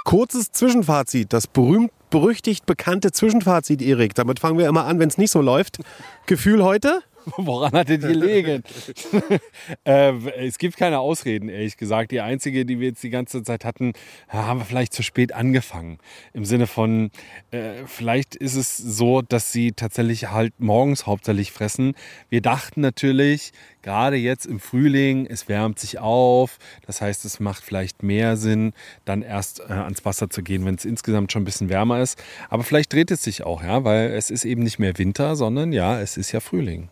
Kurzes 0.04 0.52
Zwischenfazit, 0.52 1.32
das 1.32 1.46
berühmt 1.46 1.90
berüchtigt 2.10 2.64
bekannte 2.64 3.10
Zwischenfazit, 3.10 3.82
Erik. 3.82 4.14
Damit 4.14 4.38
fangen 4.38 4.56
wir 4.56 4.68
immer 4.68 4.84
an, 4.84 5.00
wenn 5.00 5.08
es 5.08 5.18
nicht 5.18 5.32
so 5.32 5.40
läuft. 5.40 5.78
Gefühl 6.26 6.62
heute? 6.62 7.02
Woran 7.36 7.72
hat 7.72 7.88
es 7.88 8.00
gelegen? 8.00 8.62
äh, 9.84 10.12
es 10.46 10.58
gibt 10.58 10.76
keine 10.76 10.98
Ausreden, 10.98 11.48
ehrlich 11.48 11.76
gesagt. 11.76 12.10
Die 12.10 12.20
einzige, 12.20 12.66
die 12.66 12.80
wir 12.80 12.88
jetzt 12.88 13.02
die 13.02 13.10
ganze 13.10 13.42
Zeit 13.42 13.64
hatten, 13.64 13.92
haben 14.28 14.60
wir 14.60 14.66
vielleicht 14.66 14.92
zu 14.92 15.02
spät 15.02 15.32
angefangen. 15.32 15.98
Im 16.32 16.44
Sinne 16.44 16.66
von, 16.66 17.10
äh, 17.50 17.84
vielleicht 17.86 18.34
ist 18.36 18.56
es 18.56 18.76
so, 18.76 19.22
dass 19.22 19.52
sie 19.52 19.72
tatsächlich 19.72 20.30
halt 20.30 20.52
morgens 20.58 21.06
hauptsächlich 21.06 21.52
fressen. 21.52 21.94
Wir 22.28 22.42
dachten 22.42 22.80
natürlich, 22.80 23.52
gerade 23.82 24.16
jetzt 24.16 24.46
im 24.46 24.60
Frühling, 24.60 25.26
es 25.26 25.48
wärmt 25.48 25.78
sich 25.78 25.98
auf. 25.98 26.58
Das 26.86 27.00
heißt, 27.00 27.24
es 27.24 27.40
macht 27.40 27.64
vielleicht 27.64 28.02
mehr 28.02 28.36
Sinn, 28.36 28.72
dann 29.04 29.22
erst 29.22 29.60
äh, 29.60 29.72
ans 29.72 30.04
Wasser 30.04 30.28
zu 30.28 30.42
gehen, 30.42 30.64
wenn 30.66 30.74
es 30.74 30.84
insgesamt 30.84 31.32
schon 31.32 31.42
ein 31.42 31.46
bisschen 31.46 31.68
wärmer 31.68 32.02
ist. 32.02 32.22
Aber 32.50 32.64
vielleicht 32.64 32.92
dreht 32.92 33.10
es 33.10 33.22
sich 33.22 33.44
auch, 33.44 33.62
ja, 33.62 33.84
weil 33.84 34.10
es 34.10 34.30
ist 34.30 34.44
eben 34.44 34.62
nicht 34.62 34.78
mehr 34.78 34.98
Winter, 34.98 35.36
sondern 35.36 35.72
ja, 35.72 36.00
es 36.00 36.16
ist 36.16 36.32
ja 36.32 36.40
Frühling. 36.40 36.88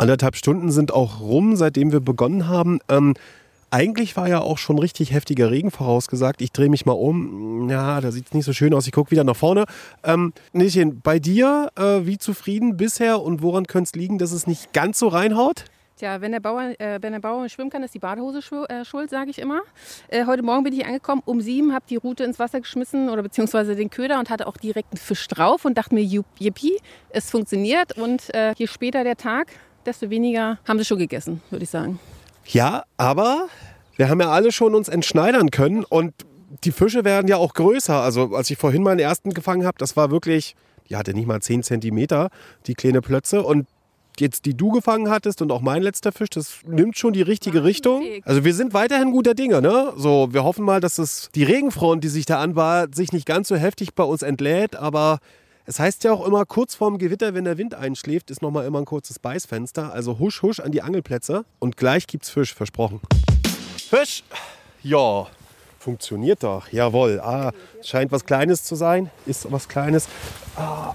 Anderthalb 0.00 0.34
Stunden 0.34 0.70
sind 0.70 0.94
auch 0.94 1.20
rum, 1.20 1.56
seitdem 1.56 1.92
wir 1.92 2.00
begonnen 2.00 2.48
haben. 2.48 2.78
Ähm, 2.88 3.12
eigentlich 3.68 4.16
war 4.16 4.30
ja 4.30 4.40
auch 4.40 4.56
schon 4.56 4.78
richtig 4.78 5.12
heftiger 5.12 5.50
Regen 5.50 5.70
vorausgesagt. 5.70 6.40
Ich 6.40 6.52
drehe 6.52 6.70
mich 6.70 6.86
mal 6.86 6.94
um. 6.94 7.68
Ja, 7.68 8.00
da 8.00 8.10
sieht 8.10 8.28
es 8.28 8.32
nicht 8.32 8.46
so 8.46 8.54
schön 8.54 8.72
aus. 8.72 8.86
Ich 8.86 8.94
gucke 8.94 9.10
wieder 9.10 9.24
nach 9.24 9.36
vorne. 9.36 9.66
Ähm, 10.02 10.32
Nilchen, 10.54 11.02
bei 11.02 11.18
dir, 11.18 11.68
äh, 11.76 12.06
wie 12.06 12.16
zufrieden 12.16 12.78
bisher 12.78 13.20
und 13.20 13.42
woran 13.42 13.66
könnte 13.66 13.88
es 13.88 13.94
liegen, 13.94 14.16
dass 14.16 14.32
es 14.32 14.46
nicht 14.46 14.72
ganz 14.72 14.98
so 14.98 15.08
reinhaut? 15.08 15.66
Tja, 15.98 16.22
wenn 16.22 16.32
der, 16.32 16.40
Bauer, 16.40 16.72
äh, 16.78 16.98
wenn 17.02 17.12
der 17.12 17.20
Bauer 17.20 17.46
schwimmen 17.50 17.68
kann, 17.68 17.82
ist 17.82 17.92
die 17.92 17.98
Badehose 17.98 18.40
schw 18.40 18.64
äh, 18.70 18.86
schuld, 18.86 19.10
sage 19.10 19.28
ich 19.28 19.38
immer. 19.38 19.60
Äh, 20.08 20.24
heute 20.24 20.42
Morgen 20.42 20.64
bin 20.64 20.72
ich 20.72 20.86
angekommen, 20.86 21.20
um 21.26 21.42
sieben, 21.42 21.74
habe 21.74 21.84
die 21.90 21.96
Rute 21.96 22.24
ins 22.24 22.38
Wasser 22.38 22.60
geschmissen 22.60 23.10
oder 23.10 23.22
beziehungsweise 23.22 23.76
den 23.76 23.90
Köder 23.90 24.18
und 24.18 24.30
hatte 24.30 24.46
auch 24.46 24.56
direkt 24.56 24.92
einen 24.92 24.98
Fisch 24.98 25.28
drauf 25.28 25.66
und 25.66 25.76
dachte 25.76 25.94
mir, 25.94 26.00
yippie, 26.00 26.78
es 27.10 27.28
funktioniert. 27.28 27.98
Und 27.98 28.34
äh, 28.34 28.54
je 28.56 28.66
später 28.66 29.04
der 29.04 29.18
Tag, 29.18 29.48
desto 29.86 30.10
weniger 30.10 30.58
haben 30.66 30.78
sie 30.78 30.84
schon 30.84 30.98
gegessen, 30.98 31.42
würde 31.50 31.64
ich 31.64 31.70
sagen. 31.70 31.98
Ja, 32.46 32.84
aber 32.96 33.48
wir 33.96 34.08
haben 34.08 34.20
ja 34.20 34.30
alle 34.30 34.52
schon 34.52 34.74
uns 34.74 34.88
entschneidern 34.88 35.50
können 35.50 35.84
und 35.84 36.14
die 36.64 36.72
Fische 36.72 37.04
werden 37.04 37.28
ja 37.28 37.36
auch 37.36 37.54
größer. 37.54 38.00
Also 38.00 38.34
als 38.34 38.50
ich 38.50 38.58
vorhin 38.58 38.82
meinen 38.82 38.98
ersten 38.98 39.30
gefangen 39.30 39.64
habe, 39.64 39.78
das 39.78 39.96
war 39.96 40.10
wirklich, 40.10 40.56
die 40.88 40.96
hatte 40.96 41.14
nicht 41.14 41.26
mal 41.26 41.40
10 41.40 41.62
Zentimeter, 41.62 42.30
die 42.66 42.74
kleine 42.74 43.00
Plötze. 43.00 43.42
Und 43.42 43.66
jetzt 44.18 44.44
die 44.44 44.56
du 44.56 44.70
gefangen 44.70 45.08
hattest 45.08 45.40
und 45.42 45.52
auch 45.52 45.60
mein 45.60 45.82
letzter 45.82 46.12
Fisch, 46.12 46.30
das 46.30 46.58
nimmt 46.66 46.98
schon 46.98 47.12
die 47.12 47.22
richtige 47.22 47.64
Richtung. 47.64 48.02
Also 48.24 48.44
wir 48.44 48.54
sind 48.54 48.74
weiterhin 48.74 49.12
guter 49.12 49.34
Dinge, 49.34 49.62
ne? 49.62 49.92
So, 49.96 50.28
wir 50.32 50.44
hoffen 50.44 50.64
mal, 50.64 50.80
dass 50.80 50.98
es 50.98 51.30
die 51.34 51.44
Regenfront, 51.44 52.02
die 52.04 52.08
sich 52.08 52.26
da 52.26 52.40
anbahnt, 52.40 52.94
sich 52.94 53.12
nicht 53.12 53.26
ganz 53.26 53.48
so 53.48 53.56
heftig 53.56 53.94
bei 53.94 54.04
uns 54.04 54.22
entlädt, 54.22 54.76
aber 54.76 55.20
es 55.70 55.78
heißt 55.78 56.02
ja 56.02 56.12
auch 56.12 56.26
immer, 56.26 56.44
kurz 56.46 56.74
vorm 56.74 56.98
Gewitter, 56.98 57.32
wenn 57.32 57.44
der 57.44 57.56
Wind 57.56 57.76
einschläft, 57.76 58.32
ist 58.32 58.42
nochmal 58.42 58.66
immer 58.66 58.80
ein 58.80 58.84
kurzes 58.84 59.20
Beißfenster. 59.20 59.92
Also 59.92 60.18
husch, 60.18 60.42
husch 60.42 60.58
an 60.58 60.72
die 60.72 60.82
Angelplätze 60.82 61.44
und 61.60 61.76
gleich 61.76 62.08
gibt's 62.08 62.28
Fisch, 62.28 62.52
versprochen. 62.52 63.00
Fisch! 63.88 64.24
Ja, 64.82 65.28
funktioniert 65.78 66.42
doch. 66.42 66.66
Jawohl. 66.72 67.20
Ah, 67.20 67.52
scheint 67.84 68.10
was 68.10 68.24
Kleines 68.24 68.64
zu 68.64 68.74
sein. 68.74 69.12
Ist 69.26 69.52
was 69.52 69.68
Kleines. 69.68 70.08
Ah, 70.56 70.94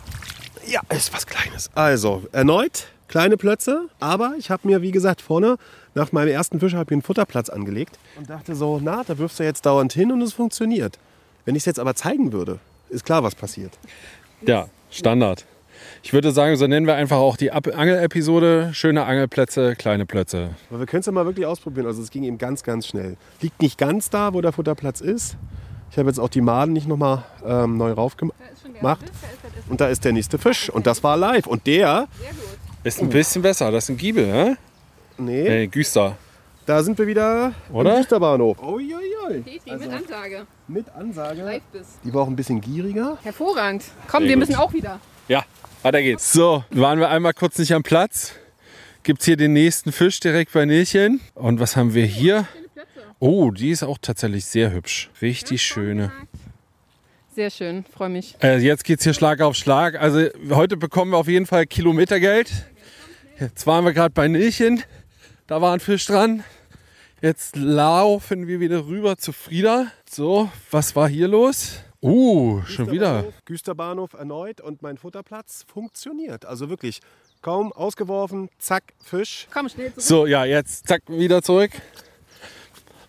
ja, 0.68 0.82
ist 0.90 1.14
was 1.14 1.26
Kleines. 1.26 1.70
Also, 1.74 2.24
erneut 2.34 2.88
kleine 3.08 3.38
Plötze, 3.38 3.88
aber 4.02 4.34
ich 4.38 4.50
habe 4.50 4.68
mir, 4.68 4.82
wie 4.82 4.92
gesagt, 4.92 5.22
vorne 5.22 5.56
nach 5.94 6.12
meinem 6.12 6.30
ersten 6.30 6.60
Fisch 6.60 6.74
habe 6.74 6.90
ich 6.90 6.92
einen 6.92 7.02
Futterplatz 7.02 7.48
angelegt 7.48 7.98
und 8.18 8.30
dachte 8.30 8.56
so, 8.56 8.82
na, 8.84 9.06
da 9.06 9.18
wirfst 9.18 9.40
du 9.40 9.44
jetzt 9.44 9.66
dauernd 9.66 9.94
hin 9.94 10.12
und 10.12 10.22
es 10.22 10.34
funktioniert. 10.34 11.00
Wenn 11.46 11.56
ich 11.56 11.62
es 11.62 11.66
jetzt 11.66 11.80
aber 11.80 11.96
zeigen 11.96 12.34
würde, 12.34 12.60
ist 12.90 13.06
klar, 13.06 13.24
was 13.24 13.36
passiert. 13.36 13.72
Ja, 14.48 14.68
Standard. 14.92 15.46
Ich 16.04 16.14
würde 16.14 16.32
sagen, 16.32 16.56
so 16.56 16.68
nennen 16.68 16.86
wir 16.86 16.96
einfach 16.96 17.18
auch 17.18 17.36
die 17.36 17.52
Angel-Episode. 17.52 18.70
Schöne 18.74 19.06
Angelplätze, 19.06 19.76
kleine 19.76 20.06
Plötze. 20.06 20.52
Aber 20.70 20.80
wir 20.80 20.86
können 20.86 21.00
es 21.00 21.08
ja 21.08 21.12
mal 21.12 21.26
wirklich 21.26 21.46
ausprobieren. 21.48 21.88
Also 21.88 22.02
es 22.02 22.12
ging 22.12 22.24
eben 22.24 22.38
ganz, 22.38 22.64
ganz 22.64 22.86
schnell. 22.86 23.18
Liegt 23.42 23.62
nicht 23.62 23.78
ganz 23.78 24.10
da, 24.12 24.34
wo 24.34 24.42
der 24.42 24.52
Futterplatz 24.52 25.02
ist. 25.02 25.36
Ich 25.90 25.98
habe 25.98 26.10
jetzt 26.10 26.20
auch 26.20 26.30
die 26.30 26.42
Maden 26.42 26.74
nicht 26.74 26.88
nochmal 26.88 27.24
ähm, 27.46 27.78
neu 27.78 27.92
raufgemacht. 27.92 28.36
Und 29.70 29.82
da 29.82 29.88
ist 29.88 30.06
der 30.06 30.14
nächste 30.14 30.38
Fisch. 30.38 30.70
Und 30.70 30.86
das 30.86 31.04
war 31.04 31.18
live. 31.18 31.48
Und 31.48 31.66
der, 31.66 32.08
Ist 32.84 33.02
ein 33.02 33.10
bisschen 33.10 33.42
besser. 33.42 33.72
Das 33.72 33.86
ist 33.86 33.90
ein 33.90 33.98
Giebel, 33.98 34.28
ne? 34.28 34.58
nee, 35.18 35.48
Hey, 35.48 35.68
Güster. 35.68 36.18
Da 36.66 36.84
sind 36.84 36.98
wir 36.98 37.08
wieder 37.08 37.54
Oder? 37.72 37.96
am 37.96 38.02
Güterbahnhof. 38.02 38.62
Uiuiui. 38.62 39.42
Petri 39.42 39.78
mit 39.78 39.90
Ansage. 39.92 40.48
Mit 40.68 40.86
Ansage. 40.96 41.42
Live 41.44 41.64
bist. 41.72 42.00
Die 42.04 42.14
war 42.14 42.24
auch 42.24 42.28
ein 42.28 42.36
bisschen 42.36 42.62
gieriger. 42.62 43.18
Hervorragend. 43.24 43.84
Komm, 44.08 44.22
Sehr 44.24 44.30
wir 44.30 44.36
gut. 44.38 44.48
müssen 44.48 44.56
auch 44.60 44.74
wieder. 44.74 45.00
Ja, 45.28 45.44
weiter 45.84 46.02
geht's. 46.02 46.32
So, 46.32 46.64
waren 46.72 47.00
wir 47.00 47.10
einmal 47.10 47.34
kurz 47.34 47.58
nicht 47.58 47.74
am 47.74 47.84
Platz. 47.84 48.34
Gibt's 49.04 49.26
hier 49.26 49.38
den 49.38 49.54
nächsten 49.54 49.92
Fisch 49.92 50.20
direkt 50.20 50.52
bei 50.54 50.66
Nilchen. 50.66 51.22
Und 51.36 51.60
was 51.60 51.76
haben 51.76 51.94
wir 51.94 52.06
hier? 52.06 52.48
Oh, 53.20 53.52
die 53.52 53.70
ist 53.70 53.84
auch 53.84 53.98
tatsächlich 54.00 54.46
sehr 54.46 54.72
hübsch. 54.72 55.10
Richtig 55.22 55.62
schöne. 55.64 56.12
Sehr 57.36 57.50
schön, 57.50 57.84
freue 57.86 58.10
mich. 58.10 58.36
Äh, 58.42 58.58
jetzt 58.60 58.84
geht's 58.86 59.04
hier 59.04 59.14
Schlag 59.14 59.42
auf 59.42 59.56
Schlag. 59.56 59.96
Also 60.00 60.28
heute 60.50 60.78
bekommen 60.78 61.12
wir 61.12 61.18
auf 61.18 61.28
jeden 61.28 61.46
Fall 61.46 61.66
Kilometergeld. 61.66 62.52
Jetzt 63.40 63.68
waren 63.68 63.84
wir 63.84 63.94
gerade 63.94 64.14
bei 64.14 64.28
Nilchen. 64.28 64.82
Da 65.48 65.62
war 65.62 65.74
ein 65.74 65.80
Fisch 65.80 66.06
dran. 66.06 66.44
Jetzt 67.26 67.56
laufen 67.56 68.46
wir 68.46 68.60
wieder 68.60 68.86
rüber 68.86 69.18
zu 69.18 69.34
Frieda. 69.34 69.88
So, 70.08 70.48
was 70.70 70.96
war 70.96 71.10
hier 71.10 71.28
los? 71.28 71.80
Uh, 72.00 72.62
schon 72.68 72.92
wieder. 72.92 73.26
Güsterbahnhof 73.46 74.14
erneut 74.14 74.62
und 74.62 74.84
mein 74.84 75.00
Futterplatz 75.00 75.66
funktioniert. 75.68 76.46
Also 76.46 76.70
wirklich 76.70 77.00
kaum 77.42 77.74
ausgeworfen, 77.74 78.50
zack, 78.60 78.94
Fisch. 79.04 79.48
Komm, 79.52 79.70
schnell 79.70 79.90
zurück. 79.90 80.04
So, 80.04 80.28
ja, 80.28 80.46
jetzt 80.46 80.88
zack, 80.88 81.02
wieder 81.08 81.42
zurück. 81.42 81.72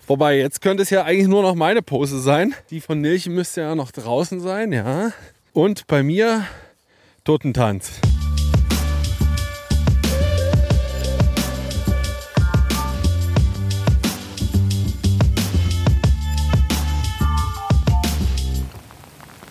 Wobei, 0.07 0.39
jetzt 0.39 0.63
könnte 0.63 0.85
es 0.85 0.89
ja 0.89 1.05
eigentlich 1.05 1.29
nur 1.29 1.43
noch 1.43 1.55
meine 1.55 1.83
Pose 1.83 2.19
sein. 2.19 2.55
Die 2.71 2.81
von 2.81 3.03
Nilchen 3.03 3.35
müsste 3.35 3.61
ja 3.61 3.75
noch 3.75 3.91
draußen 3.91 4.41
sein, 4.41 4.73
ja. 4.73 5.13
Und 5.53 5.87
bei 5.89 6.03
mir 6.03 6.47
Totentanz. 7.25 8.01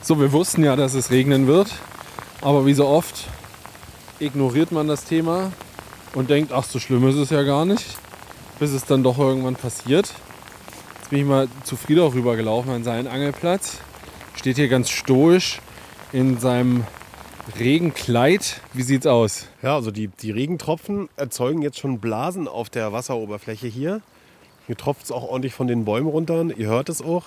So, 0.07 0.19
wir 0.19 0.31
wussten 0.31 0.63
ja, 0.63 0.75
dass 0.75 0.93
es 0.93 1.09
regnen 1.09 1.47
wird. 1.47 1.73
Aber 2.41 2.67
wie 2.67 2.75
so 2.75 2.85
oft 2.85 3.23
ignoriert 4.19 4.71
man 4.71 4.87
das 4.87 5.05
Thema 5.05 5.51
und 6.13 6.29
denkt, 6.29 6.51
ach, 6.51 6.63
so 6.63 6.77
schlimm 6.77 7.07
ist 7.07 7.15
es 7.15 7.31
ja 7.31 7.41
gar 7.41 7.65
nicht. 7.65 7.83
Bis 8.59 8.71
es 8.71 8.85
dann 8.85 9.01
doch 9.01 9.17
irgendwann 9.17 9.55
passiert. 9.55 10.13
Jetzt 10.99 11.09
bin 11.09 11.21
ich 11.21 11.25
mal 11.25 11.47
zu 11.63 11.75
Frieda 11.75 12.03
rübergelaufen 12.03 12.71
an 12.71 12.83
seinen 12.83 13.07
Angelplatz. 13.07 13.79
Steht 14.35 14.57
hier 14.57 14.67
ganz 14.67 14.91
stoisch 14.91 15.59
in 16.13 16.37
seinem 16.37 16.83
Regenkleid. 17.57 18.61
Wie 18.73 18.83
sieht's 18.83 19.07
aus? 19.07 19.47
Ja, 19.63 19.73
also 19.73 19.89
die, 19.89 20.09
die 20.09 20.29
Regentropfen 20.29 21.09
erzeugen 21.17 21.63
jetzt 21.63 21.79
schon 21.79 21.97
Blasen 21.97 22.47
auf 22.47 22.69
der 22.69 22.93
Wasseroberfläche 22.93 23.65
hier. 23.65 24.01
Hier 24.67 24.77
tropft 24.77 25.05
es 25.05 25.11
auch 25.11 25.23
ordentlich 25.23 25.55
von 25.55 25.65
den 25.65 25.83
Bäumen 25.83 26.07
runter. 26.07 26.45
Ihr 26.55 26.67
hört 26.67 26.89
es 26.89 27.01
auch. 27.01 27.23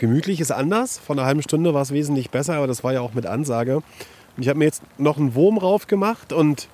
Gemütlich 0.00 0.40
ist 0.40 0.50
anders. 0.50 0.96
Vor 0.96 1.14
einer 1.14 1.26
halben 1.26 1.42
Stunde 1.42 1.74
war 1.74 1.82
es 1.82 1.92
wesentlich 1.92 2.30
besser, 2.30 2.54
aber 2.54 2.66
das 2.66 2.82
war 2.82 2.94
ja 2.94 3.02
auch 3.02 3.12
mit 3.12 3.26
Ansage. 3.26 3.76
Und 3.76 3.84
ich 4.38 4.48
habe 4.48 4.58
mir 4.58 4.64
jetzt 4.64 4.82
noch 4.96 5.18
einen 5.18 5.34
Wurm 5.34 5.58
rauf 5.58 5.88
gemacht 5.88 6.32
und 6.32 6.68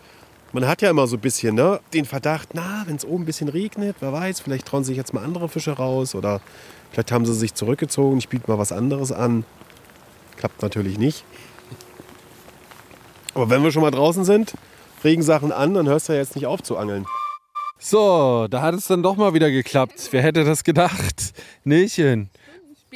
man 0.53 0.69
hat 0.69 0.81
ja 0.81 0.91
immer 0.91 1.09
so 1.09 1.17
ein 1.17 1.21
bisschen 1.21 1.57
ne, 1.57 1.81
den 1.93 2.05
Verdacht, 2.05 2.51
na, 2.53 2.85
wenn 2.87 2.95
es 2.95 3.05
oben 3.05 3.25
ein 3.25 3.27
bisschen 3.27 3.49
regnet, 3.49 3.97
wer 3.99 4.13
weiß, 4.13 4.39
vielleicht 4.39 4.67
trauen 4.67 4.85
sich 4.85 4.97
jetzt 4.97 5.13
mal 5.13 5.25
andere 5.25 5.49
Fische 5.49 5.73
raus 5.73 6.15
oder 6.15 6.41
vielleicht 6.93 7.11
haben 7.11 7.27
sie 7.27 7.35
sich 7.35 7.53
zurückgezogen, 7.55 8.19
ich 8.19 8.29
biete 8.29 8.49
mal 8.49 8.59
was 8.59 8.71
anderes 8.71 9.11
an. 9.11 9.45
Klappt 10.37 10.63
natürlich 10.63 10.97
nicht. 10.97 11.25
Aber 13.35 13.51
wenn 13.51 13.65
wir 13.65 13.73
schon 13.73 13.83
mal 13.83 13.91
draußen 13.91 14.25
sind, 14.25 14.55
Regensachen 15.03 15.51
an, 15.51 15.75
dann 15.75 15.89
hörst 15.89 16.09
du 16.09 16.13
ja 16.13 16.21
jetzt 16.21 16.37
nicht 16.37 16.47
auf 16.47 16.63
zu 16.63 16.77
angeln. 16.77 17.07
So, 17.81 18.47
da 18.49 18.63
hat 18.63 18.75
es 18.77 18.87
dann 18.87 19.03
doch 19.03 19.17
mal 19.17 19.35
wieder 19.35 19.51
geklappt. 19.51 20.11
Wer 20.13 20.23
hätte 20.23 20.45
das 20.45 20.63
gedacht? 20.63 21.35
Nilchen. 21.65 22.31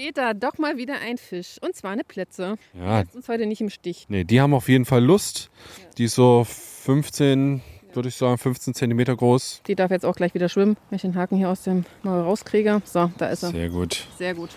Später 0.01 0.33
doch 0.33 0.57
mal 0.57 0.79
wieder 0.79 0.95
ein 1.07 1.19
Fisch. 1.19 1.59
Und 1.61 1.77
zwar 1.77 1.91
eine 1.91 2.05
Plätze. 2.05 2.57
Ja, 2.73 3.01
Lässt 3.01 3.15
uns 3.15 3.29
heute 3.29 3.45
nicht 3.45 3.61
im 3.61 3.69
Stich. 3.69 4.07
nee, 4.09 4.25
die 4.25 4.41
haben 4.41 4.55
auf 4.55 4.71
jeden 4.71 4.87
Fall 4.87 5.05
Lust. 5.05 5.51
Die 5.99 6.05
ist 6.05 6.15
so 6.15 6.47
15, 6.47 7.61
würde 7.93 8.09
ich 8.09 8.15
sagen, 8.15 8.39
15 8.39 8.73
Zentimeter 8.73 9.15
groß. 9.15 9.61
Die 9.67 9.75
darf 9.75 9.91
jetzt 9.91 10.07
auch 10.07 10.17
gleich 10.17 10.33
wieder 10.33 10.49
schwimmen, 10.49 10.79
wenn 10.89 10.97
ich 10.97 11.03
den 11.03 11.15
Haken 11.17 11.37
hier 11.37 11.51
aus 11.51 11.65
dem 11.65 11.85
Maul 12.03 12.21
rauskriege. 12.21 12.81
So, 12.87 13.11
da 13.19 13.27
ist 13.27 13.43
er. 13.43 13.51
Sehr 13.51 13.69
gut. 13.69 14.07
Sehr 14.17 14.35
gut. 14.35 14.49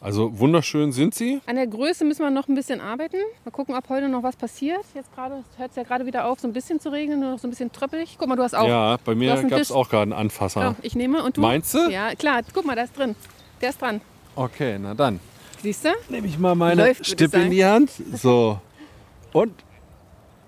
Also 0.00 0.38
wunderschön 0.38 0.92
sind 0.92 1.14
sie. 1.14 1.42
An 1.44 1.56
der 1.56 1.66
Größe 1.66 2.06
müssen 2.06 2.22
wir 2.22 2.30
noch 2.30 2.48
ein 2.48 2.54
bisschen 2.54 2.80
arbeiten. 2.80 3.18
Mal 3.44 3.50
gucken, 3.50 3.74
ob 3.74 3.90
heute 3.90 4.08
noch 4.08 4.22
was 4.22 4.36
passiert. 4.36 4.80
Jetzt 4.94 5.14
gerade 5.14 5.44
hört 5.58 5.70
es 5.70 5.76
ja 5.76 5.82
gerade 5.82 6.06
wieder 6.06 6.24
auf, 6.24 6.40
so 6.40 6.48
ein 6.48 6.54
bisschen 6.54 6.80
zu 6.80 6.88
regnen, 6.88 7.20
nur 7.20 7.32
noch 7.32 7.38
so 7.38 7.46
ein 7.46 7.50
bisschen 7.50 7.70
tröppelig. 7.72 8.16
Guck 8.18 8.26
mal, 8.28 8.36
du 8.36 8.42
hast 8.42 8.54
auch. 8.54 8.66
Ja, 8.66 8.96
bei 9.04 9.14
mir 9.14 9.36
gab 9.42 9.60
es 9.60 9.70
auch 9.70 9.90
gerade 9.90 10.04
einen 10.04 10.12
Anfasser. 10.14 10.60
Ja, 10.62 10.76
ich 10.80 10.94
nehme 10.94 11.22
und 11.24 11.36
du. 11.36 11.42
Meinst 11.42 11.74
du? 11.74 11.90
Ja, 11.90 12.14
klar. 12.14 12.40
Guck 12.54 12.64
mal, 12.64 12.74
da 12.74 12.84
ist 12.84 12.96
drin. 12.96 13.16
Der 13.60 13.68
ist 13.70 13.82
dran. 13.82 14.00
Okay, 14.38 14.78
na 14.78 14.94
dann. 14.94 15.18
Siehst 15.62 15.84
du? 15.84 15.88
Nehme 16.08 16.28
ich 16.28 16.38
mal 16.38 16.54
meine 16.54 16.80
Läuft, 16.86 17.00
ich 17.00 17.08
Stippe 17.08 17.38
in 17.38 17.50
die 17.50 17.64
Hand. 17.64 17.90
So. 18.14 18.60
Und? 19.32 19.52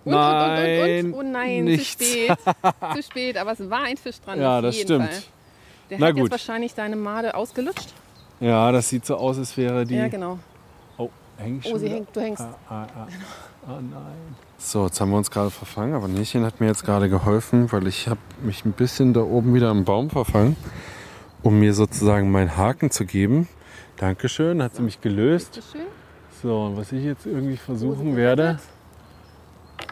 Und, 0.05 0.13
Nein, 0.13 1.05
und, 1.05 1.13
und, 1.13 1.15
und. 1.15 1.27
Oh 1.27 1.31
nein, 1.33 1.65
nichts. 1.65 1.99
zu 1.99 2.05
spät. 2.05 2.39
zu 2.95 3.03
spät, 3.03 3.37
aber 3.37 3.53
es 3.53 3.69
war 3.69 3.83
ein 3.83 3.97
Fisch 3.97 4.21
dran. 4.21 4.41
Ja, 4.41 4.59
auf 4.59 4.63
das 4.63 4.77
jeden 4.77 4.87
stimmt. 4.87 5.11
Fall. 5.13 5.23
Der 5.91 5.99
Na 5.99 6.07
hat 6.07 6.15
gut. 6.15 6.23
jetzt 6.23 6.31
wahrscheinlich 6.31 6.73
deine 6.75 6.95
Made 6.95 7.35
ausgelutscht. 7.35 7.93
Ja, 8.39 8.71
das 8.71 8.89
sieht 8.89 9.05
so 9.05 9.17
aus, 9.17 9.37
als 9.39 9.57
wäre 9.57 9.85
die. 9.85 9.97
Ja, 9.97 10.07
genau. 10.07 10.39
Oh, 10.97 11.11
hängt 11.37 11.67
Oh, 11.67 11.71
schon 11.71 11.79
sie 11.81 11.87
wieder? 11.87 11.95
hängt, 11.97 12.17
du 12.17 12.21
hängst. 12.21 12.43
Ah, 12.43 12.55
ah, 12.69 12.87
ah. 12.97 13.07
Oh 13.67 13.71
nein. 13.81 14.37
So, 14.57 14.87
jetzt 14.87 15.01
haben 15.01 15.11
wir 15.11 15.17
uns 15.19 15.31
gerade 15.33 15.51
verfangen, 15.51 15.95
aber 15.95 16.07
Nilchen 16.07 16.45
hat 16.45 16.61
mir 16.61 16.69
jetzt 16.69 16.85
gerade 16.85 17.09
geholfen, 17.09 17.73
weil 17.73 17.89
ich 17.89 18.07
habe 18.09 18.21
mich 18.43 18.65
ein 18.65 18.73
bisschen 18.73 19.13
da 19.15 19.21
oben 19.23 19.53
wieder 19.55 19.71
im 19.73 19.85
Baum 19.85 20.09
verfangen, 20.11 20.57
um 21.43 21.59
mir 21.59 21.75
sozusagen 21.75 22.31
meinen 22.31 22.57
Haken 22.57 22.91
zu 22.93 23.05
geben. 23.05 23.49
Dankeschön, 24.01 24.63
hat 24.63 24.75
sie 24.75 24.81
mich 24.81 25.03
gelöst. 25.03 25.53
Bitteschön. 25.53 25.87
So, 26.43 26.63
und 26.65 26.79
was 26.79 26.91
ich 26.91 27.05
jetzt 27.05 27.27
irgendwie 27.27 27.59
versuchen 27.59 28.17
werde. 28.17 28.59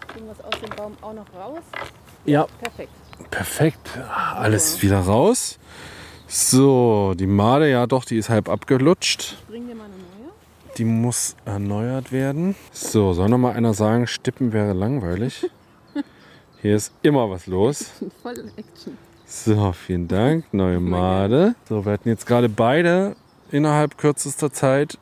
Kriegen 0.07 0.25
wir 0.25 0.33
es 0.33 0.40
aus 0.42 0.59
dem 0.62 0.75
Baum 0.75 0.97
auch 1.03 1.12
noch 1.12 1.27
raus? 1.35 1.62
Ja, 2.25 2.47
Perfekt. 2.59 2.90
perfekt. 3.31 3.99
Alles 4.35 4.81
wieder 4.81 5.01
raus. 5.01 5.59
So, 6.27 7.12
die 7.18 7.27
Made, 7.27 7.71
ja 7.71 7.87
doch, 7.87 8.07
die 8.07 8.16
ist 8.16 8.31
halb 8.31 8.49
abgelutscht. 8.49 9.37
Bringen 9.47 9.68
wir 9.68 9.75
mal 9.75 9.85
eine 9.85 9.92
neue. 9.92 10.33
Die 10.79 10.85
muss 10.87 11.37
erneuert 11.44 12.11
werden. 12.11 12.57
So, 12.73 13.12
soll 13.12 13.29
noch 13.29 13.37
mal 13.37 13.53
einer 13.53 13.75
sagen, 13.75 14.07
Stippen 14.07 14.55
wäre 14.55 14.73
langweilig? 14.73 15.51
Hier 16.62 16.77
ist 16.77 16.94
immer 17.03 17.29
was 17.29 17.47
los. 17.47 17.90
Voll 18.23 18.51
Action. 18.57 18.97
So, 19.27 19.73
vielen 19.73 20.09
Dank. 20.09 20.47
Neue 20.55 20.81
Made. 20.81 21.55
So, 21.68 21.85
wir 21.85 21.92
hatten 21.92 22.09
jetzt 22.09 22.27
gerade 22.27 22.49
beide 22.49 23.14
innerhalb 23.50 23.98
kürzester 23.98 24.52
Zeit. 24.52 24.98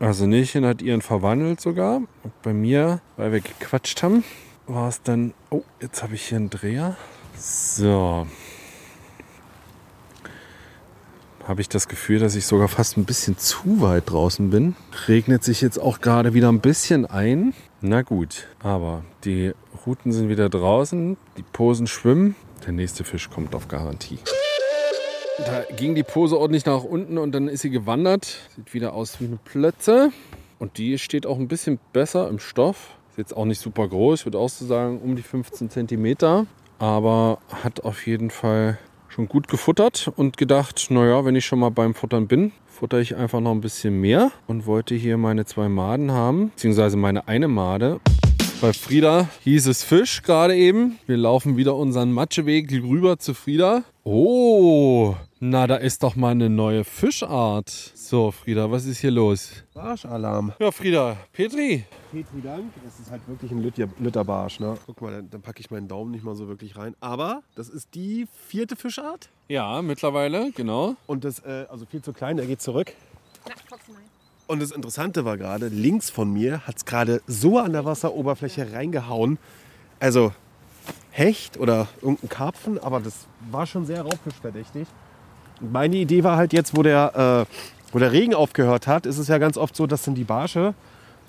Also 0.00 0.26
Nilchen 0.26 0.64
hat 0.64 0.82
ihren 0.82 1.02
verwandelt 1.02 1.60
sogar. 1.60 1.96
Und 1.96 2.42
bei 2.42 2.52
mir, 2.52 3.00
weil 3.16 3.32
wir 3.32 3.40
gequatscht 3.40 4.02
haben, 4.02 4.24
war 4.66 4.88
es 4.88 5.02
dann. 5.02 5.34
Oh, 5.50 5.62
jetzt 5.80 6.02
habe 6.02 6.14
ich 6.14 6.24
hier 6.28 6.38
einen 6.38 6.50
Dreher. 6.50 6.96
So. 7.38 8.26
Habe 11.46 11.60
ich 11.60 11.68
das 11.68 11.88
Gefühl, 11.88 12.20
dass 12.20 12.36
ich 12.36 12.46
sogar 12.46 12.68
fast 12.68 12.96
ein 12.96 13.04
bisschen 13.04 13.36
zu 13.36 13.80
weit 13.80 14.10
draußen 14.10 14.50
bin. 14.50 14.76
Regnet 15.08 15.42
sich 15.42 15.60
jetzt 15.60 15.78
auch 15.78 16.00
gerade 16.00 16.34
wieder 16.34 16.48
ein 16.48 16.60
bisschen 16.60 17.04
ein. 17.04 17.52
Na 17.80 18.02
gut, 18.02 18.46
aber 18.60 19.02
die 19.24 19.52
Routen 19.84 20.12
sind 20.12 20.28
wieder 20.28 20.48
draußen, 20.48 21.16
die 21.36 21.42
Posen 21.42 21.88
schwimmen. 21.88 22.36
Der 22.64 22.72
nächste 22.72 23.02
Fisch 23.02 23.28
kommt 23.28 23.56
auf 23.56 23.66
Garantie. 23.66 24.20
Da 25.44 25.64
ging 25.76 25.94
die 25.94 26.02
Pose 26.02 26.38
ordentlich 26.38 26.66
nach 26.66 26.84
unten 26.84 27.18
und 27.18 27.32
dann 27.32 27.48
ist 27.48 27.62
sie 27.62 27.70
gewandert. 27.70 28.38
Sieht 28.54 28.74
wieder 28.74 28.92
aus 28.92 29.20
wie 29.20 29.26
eine 29.26 29.38
Plötze. 29.42 30.10
Und 30.58 30.78
die 30.78 30.98
steht 30.98 31.26
auch 31.26 31.38
ein 31.38 31.48
bisschen 31.48 31.80
besser 31.92 32.28
im 32.28 32.38
Stoff. 32.38 32.96
Ist 33.10 33.18
jetzt 33.18 33.36
auch 33.36 33.44
nicht 33.44 33.60
super 33.60 33.88
groß, 33.88 34.20
ich 34.20 34.26
würde 34.26 34.38
auch 34.38 34.48
so 34.48 34.64
sagen 34.64 35.00
um 35.00 35.16
die 35.16 35.22
15 35.22 35.70
cm. 35.70 36.46
Aber 36.78 37.38
hat 37.62 37.84
auf 37.84 38.06
jeden 38.06 38.30
Fall 38.30 38.78
schon 39.08 39.28
gut 39.28 39.48
gefuttert 39.48 40.10
und 40.16 40.36
gedacht, 40.36 40.86
naja, 40.90 41.24
wenn 41.24 41.36
ich 41.36 41.44
schon 41.44 41.58
mal 41.58 41.70
beim 41.70 41.94
Futtern 41.94 42.28
bin, 42.28 42.52
futter 42.66 43.00
ich 43.00 43.16
einfach 43.16 43.40
noch 43.40 43.50
ein 43.50 43.60
bisschen 43.60 44.00
mehr 44.00 44.30
und 44.46 44.66
wollte 44.66 44.94
hier 44.94 45.18
meine 45.18 45.44
zwei 45.44 45.68
Maden 45.68 46.12
haben, 46.12 46.50
beziehungsweise 46.50 46.96
meine 46.96 47.28
eine 47.28 47.48
Made. 47.48 48.00
Bei 48.62 48.72
Frieda 48.72 49.28
hieß 49.42 49.66
es 49.66 49.82
Fisch 49.82 50.22
gerade 50.22 50.54
eben. 50.54 50.98
Wir 51.06 51.16
laufen 51.16 51.56
wieder 51.56 51.74
unseren 51.74 52.12
Matscheweg 52.12 52.70
rüber 52.70 53.18
zu 53.18 53.34
Frieda. 53.34 53.82
Oh, 54.04 55.14
na, 55.44 55.66
da 55.66 55.74
ist 55.74 56.04
doch 56.04 56.14
mal 56.14 56.30
eine 56.30 56.48
neue 56.48 56.84
Fischart. 56.84 57.68
So, 57.68 58.30
Frieda, 58.30 58.70
was 58.70 58.84
ist 58.84 58.98
hier 58.98 59.10
los? 59.10 59.64
Barschalarm. 59.74 60.52
Ja, 60.60 60.70
Frieda, 60.70 61.16
Petri. 61.32 61.84
Petri 62.12 62.40
Dank. 62.40 62.72
Das 62.84 63.00
ist 63.00 63.10
halt 63.10 63.26
wirklich 63.26 63.50
ein 63.50 63.60
Lütter, 63.60 63.88
Lütterbarsch. 63.98 64.60
Ne? 64.60 64.78
Guck 64.86 65.02
mal, 65.02 65.10
dann, 65.10 65.30
dann 65.30 65.42
packe 65.42 65.58
ich 65.58 65.68
meinen 65.72 65.88
Daumen 65.88 66.12
nicht 66.12 66.22
mal 66.22 66.36
so 66.36 66.46
wirklich 66.46 66.76
rein. 66.76 66.94
Aber 67.00 67.42
das 67.56 67.68
ist 67.68 67.92
die 67.96 68.28
vierte 68.46 68.76
Fischart. 68.76 69.30
Ja, 69.48 69.82
mittlerweile, 69.82 70.52
genau. 70.52 70.94
Und 71.08 71.24
das, 71.24 71.40
äh, 71.40 71.66
also 71.68 71.86
viel 71.86 72.02
zu 72.02 72.12
klein, 72.12 72.38
er 72.38 72.46
geht 72.46 72.62
zurück. 72.62 72.92
Und 74.46 74.62
das 74.62 74.70
Interessante 74.70 75.24
war 75.24 75.38
gerade, 75.38 75.66
links 75.66 76.08
von 76.08 76.32
mir 76.32 76.64
hat 76.68 76.76
es 76.76 76.84
gerade 76.84 77.20
so 77.26 77.58
an 77.58 77.72
der 77.72 77.84
Wasseroberfläche 77.84 78.72
reingehauen. 78.72 79.40
Also 79.98 80.32
Hecht 81.10 81.58
oder 81.58 81.88
irgendein 82.00 82.28
Karpfen, 82.28 82.78
aber 82.78 83.00
das 83.00 83.26
war 83.50 83.66
schon 83.66 83.86
sehr 83.86 84.02
raubfischverdächtig. 84.02 84.86
Meine 85.70 85.96
Idee 85.96 86.24
war 86.24 86.36
halt 86.36 86.52
jetzt, 86.52 86.76
wo 86.76 86.82
der, 86.82 87.46
äh, 87.48 87.54
wo 87.92 87.98
der 87.98 88.12
Regen 88.12 88.34
aufgehört 88.34 88.86
hat, 88.86 89.06
ist 89.06 89.18
es 89.18 89.28
ja 89.28 89.38
ganz 89.38 89.56
oft 89.56 89.76
so, 89.76 89.86
dass 89.86 90.02
dann 90.02 90.14
die 90.14 90.24
Barsche 90.24 90.74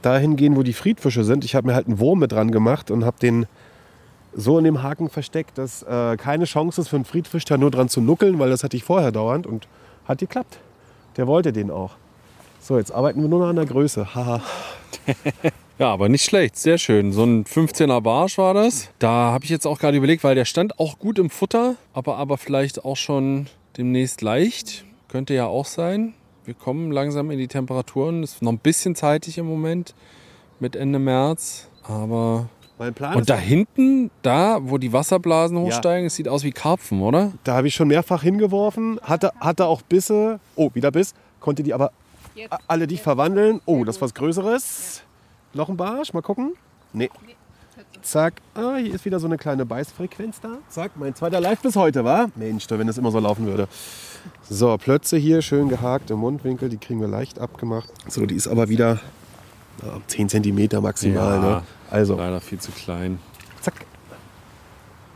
dahin 0.01 0.35
gehen, 0.35 0.55
wo 0.55 0.63
die 0.63 0.73
Friedfische 0.73 1.23
sind. 1.23 1.45
Ich 1.45 1.55
habe 1.55 1.67
mir 1.67 1.75
halt 1.75 1.87
einen 1.87 1.99
Wurm 1.99 2.19
mit 2.19 2.31
dran 2.31 2.51
gemacht 2.51 2.91
und 2.91 3.05
habe 3.05 3.17
den 3.19 3.45
so 4.35 4.57
in 4.57 4.63
dem 4.63 4.81
Haken 4.81 5.09
versteckt, 5.09 5.57
dass 5.57 5.83
äh, 5.83 6.17
keine 6.17 6.45
Chance 6.45 6.81
ist 6.81 6.87
für 6.89 6.95
einen 6.95 7.05
Friedfisch 7.05 7.45
da 7.45 7.57
nur 7.57 7.71
dran 7.71 7.89
zu 7.89 8.01
nuckeln, 8.01 8.39
weil 8.39 8.49
das 8.49 8.63
hatte 8.63 8.75
ich 8.75 8.83
vorher 8.83 9.11
dauernd 9.11 9.45
und 9.45 9.67
hat 10.05 10.17
geklappt. 10.19 10.57
Der 11.17 11.27
wollte 11.27 11.53
den 11.53 11.69
auch. 11.69 11.91
So, 12.59 12.77
jetzt 12.77 12.91
arbeiten 12.91 13.21
wir 13.21 13.29
nur 13.29 13.39
noch 13.39 13.49
an 13.49 13.55
der 13.55 13.65
Größe. 13.65 14.15
Haha. 14.15 14.41
Ja, 15.79 15.91
aber 15.91 16.07
nicht 16.07 16.23
schlecht, 16.23 16.55
sehr 16.55 16.77
schön. 16.77 17.11
So 17.11 17.23
ein 17.23 17.45
15er 17.45 17.99
Barsch 17.99 18.37
war 18.37 18.53
das. 18.53 18.89
Da 18.99 19.31
habe 19.31 19.43
ich 19.43 19.49
jetzt 19.49 19.65
auch 19.65 19.79
gerade 19.79 19.97
überlegt, 19.97 20.23
weil 20.23 20.35
der 20.35 20.45
stand 20.45 20.79
auch 20.79 20.99
gut 20.99 21.17
im 21.17 21.31
Futter, 21.31 21.75
aber, 21.93 22.17
aber 22.17 22.37
vielleicht 22.37 22.85
auch 22.85 22.95
schon 22.95 23.47
demnächst 23.77 24.21
leicht. 24.21 24.85
Könnte 25.07 25.33
ja 25.33 25.45
auch 25.45 25.65
sein. 25.65 26.13
Wir 26.45 26.53
kommen 26.53 26.91
langsam 26.91 27.31
in 27.31 27.37
die 27.37 27.47
Temperaturen. 27.47 28.23
Ist 28.23 28.41
noch 28.41 28.51
ein 28.51 28.57
bisschen 28.59 28.95
zeitig 28.95 29.37
im 29.37 29.45
Moment 29.45 29.93
mit 30.59 30.75
Ende 30.75 30.99
März. 30.99 31.69
Aber. 31.83 32.49
Mein 32.79 32.93
Plan 32.93 33.15
Und 33.15 33.29
da 33.29 33.37
hinten, 33.37 34.09
da, 34.23 34.57
wo 34.61 34.79
die 34.79 34.91
Wasserblasen 34.91 35.57
hochsteigen, 35.59 36.07
es 36.07 36.15
sieht 36.15 36.27
aus 36.27 36.43
wie 36.43 36.51
Karpfen, 36.51 37.01
oder? 37.03 37.31
da 37.43 37.53
habe 37.55 37.67
ich 37.67 37.75
schon 37.75 37.87
mehrfach 37.87 38.23
hingeworfen, 38.23 38.99
hatte, 39.03 39.31
hatte 39.39 39.67
auch 39.67 39.83
Bisse. 39.83 40.39
Oh, 40.55 40.71
wieder 40.73 40.89
Biss. 40.89 41.13
Konnte 41.39 41.61
die 41.61 41.73
aber 41.73 41.91
alle 42.67 42.87
dich 42.87 43.01
verwandeln. 43.01 43.61
Oh, 43.65 43.83
das 43.83 43.97
ist 43.97 44.01
was 44.01 44.15
Größeres. 44.15 45.03
Noch 45.53 45.69
ein 45.69 45.77
Barsch, 45.77 46.13
mal 46.13 46.21
gucken. 46.21 46.55
Nee. 46.93 47.11
Zack. 48.01 48.35
Ah, 48.55 48.75
hier 48.75 48.93
ist 48.93 49.05
wieder 49.05 49.19
so 49.19 49.27
eine 49.27 49.37
kleine 49.37 49.65
Beißfrequenz 49.65 50.41
da. 50.41 50.57
Zack, 50.69 50.91
mein 50.95 51.15
zweiter 51.15 51.39
Live 51.39 51.61
bis 51.61 51.75
heute, 51.75 52.03
war? 52.03 52.29
Mensch, 52.35 52.65
wenn 52.69 52.87
das 52.87 52.97
immer 52.97 53.11
so 53.11 53.19
laufen 53.19 53.45
würde. 53.45 53.67
So, 54.49 54.77
Plötze 54.77 55.17
hier, 55.17 55.41
schön 55.41 55.69
gehakt 55.69 56.11
im 56.11 56.19
Mundwinkel. 56.19 56.69
Die 56.69 56.77
kriegen 56.77 56.99
wir 57.01 57.07
leicht 57.07 57.39
abgemacht. 57.39 57.89
So, 58.07 58.25
die 58.25 58.35
ist 58.35 58.47
aber 58.47 58.69
wieder 58.69 58.99
ja, 59.81 59.99
10 60.07 60.29
cm 60.29 60.81
maximal. 60.81 61.35
Ja. 61.35 61.41
Ne? 61.41 61.63
Also, 61.89 62.15
Leider 62.15 62.41
viel 62.41 62.59
zu 62.59 62.71
klein. 62.71 63.19
zack. 63.61 63.73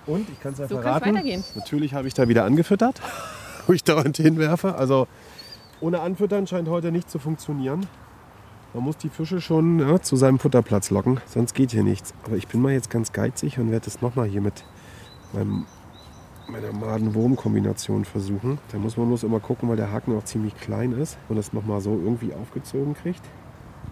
Und 0.06 0.28
ich 0.30 0.40
kann 0.40 0.54
es 0.54 0.60
ja 0.60 0.68
So 0.68 0.80
verraten. 0.82 1.14
weitergehen. 1.14 1.44
Natürlich 1.56 1.94
habe 1.94 2.08
ich 2.08 2.14
da 2.14 2.28
wieder 2.28 2.46
angefüttert, 2.46 3.02
wo 3.68 3.74
ich 3.74 3.84
dauernd 3.84 4.18
hinwerfe. 4.18 4.76
Also 4.76 5.08
ohne 5.82 6.00
Anfüttern 6.00 6.48
scheint 6.48 6.70
heute 6.70 6.92
nicht 6.92 7.10
zu 7.10 7.20
funktionieren. 7.20 7.86
Man 8.74 8.84
muss 8.84 8.98
die 8.98 9.10
Fische 9.10 9.42
schon 9.42 9.80
ja, 9.80 10.02
zu 10.02 10.16
seinem 10.16 10.40
Futterplatz 10.40 10.90
locken, 10.92 11.22
sonst 11.26 11.54
geht 11.54 11.72
hier 11.72 11.84
nichts. 11.84 12.14
Aber 12.24 12.36
ich 12.36 12.48
bin 12.48 12.62
mal 12.62 12.74
jetzt 12.74 12.90
ganz 12.90 13.12
geizig 13.12 13.58
und 13.60 13.72
werde 13.72 13.88
es 13.88 14.02
nochmal 14.02 14.28
hier 14.28 14.42
mit 14.42 14.66
meinem, 15.34 15.66
meiner 16.48 16.74
Maden-Wurm-Kombination 16.74 18.06
versuchen. 18.06 18.60
Da 18.72 18.78
muss 18.78 18.98
man 18.98 19.08
bloß 19.08 19.24
immer 19.24 19.40
gucken, 19.40 19.70
weil 19.70 19.78
der 19.78 19.92
Haken 19.92 20.18
auch 20.18 20.26
ziemlich 20.26 20.56
klein 20.60 20.92
ist 20.92 21.18
und 21.30 21.38
das 21.38 21.54
nochmal 21.54 21.82
so 21.82 21.92
irgendwie 21.92 22.34
aufgezogen 22.34 22.94
kriegt. 22.94 23.22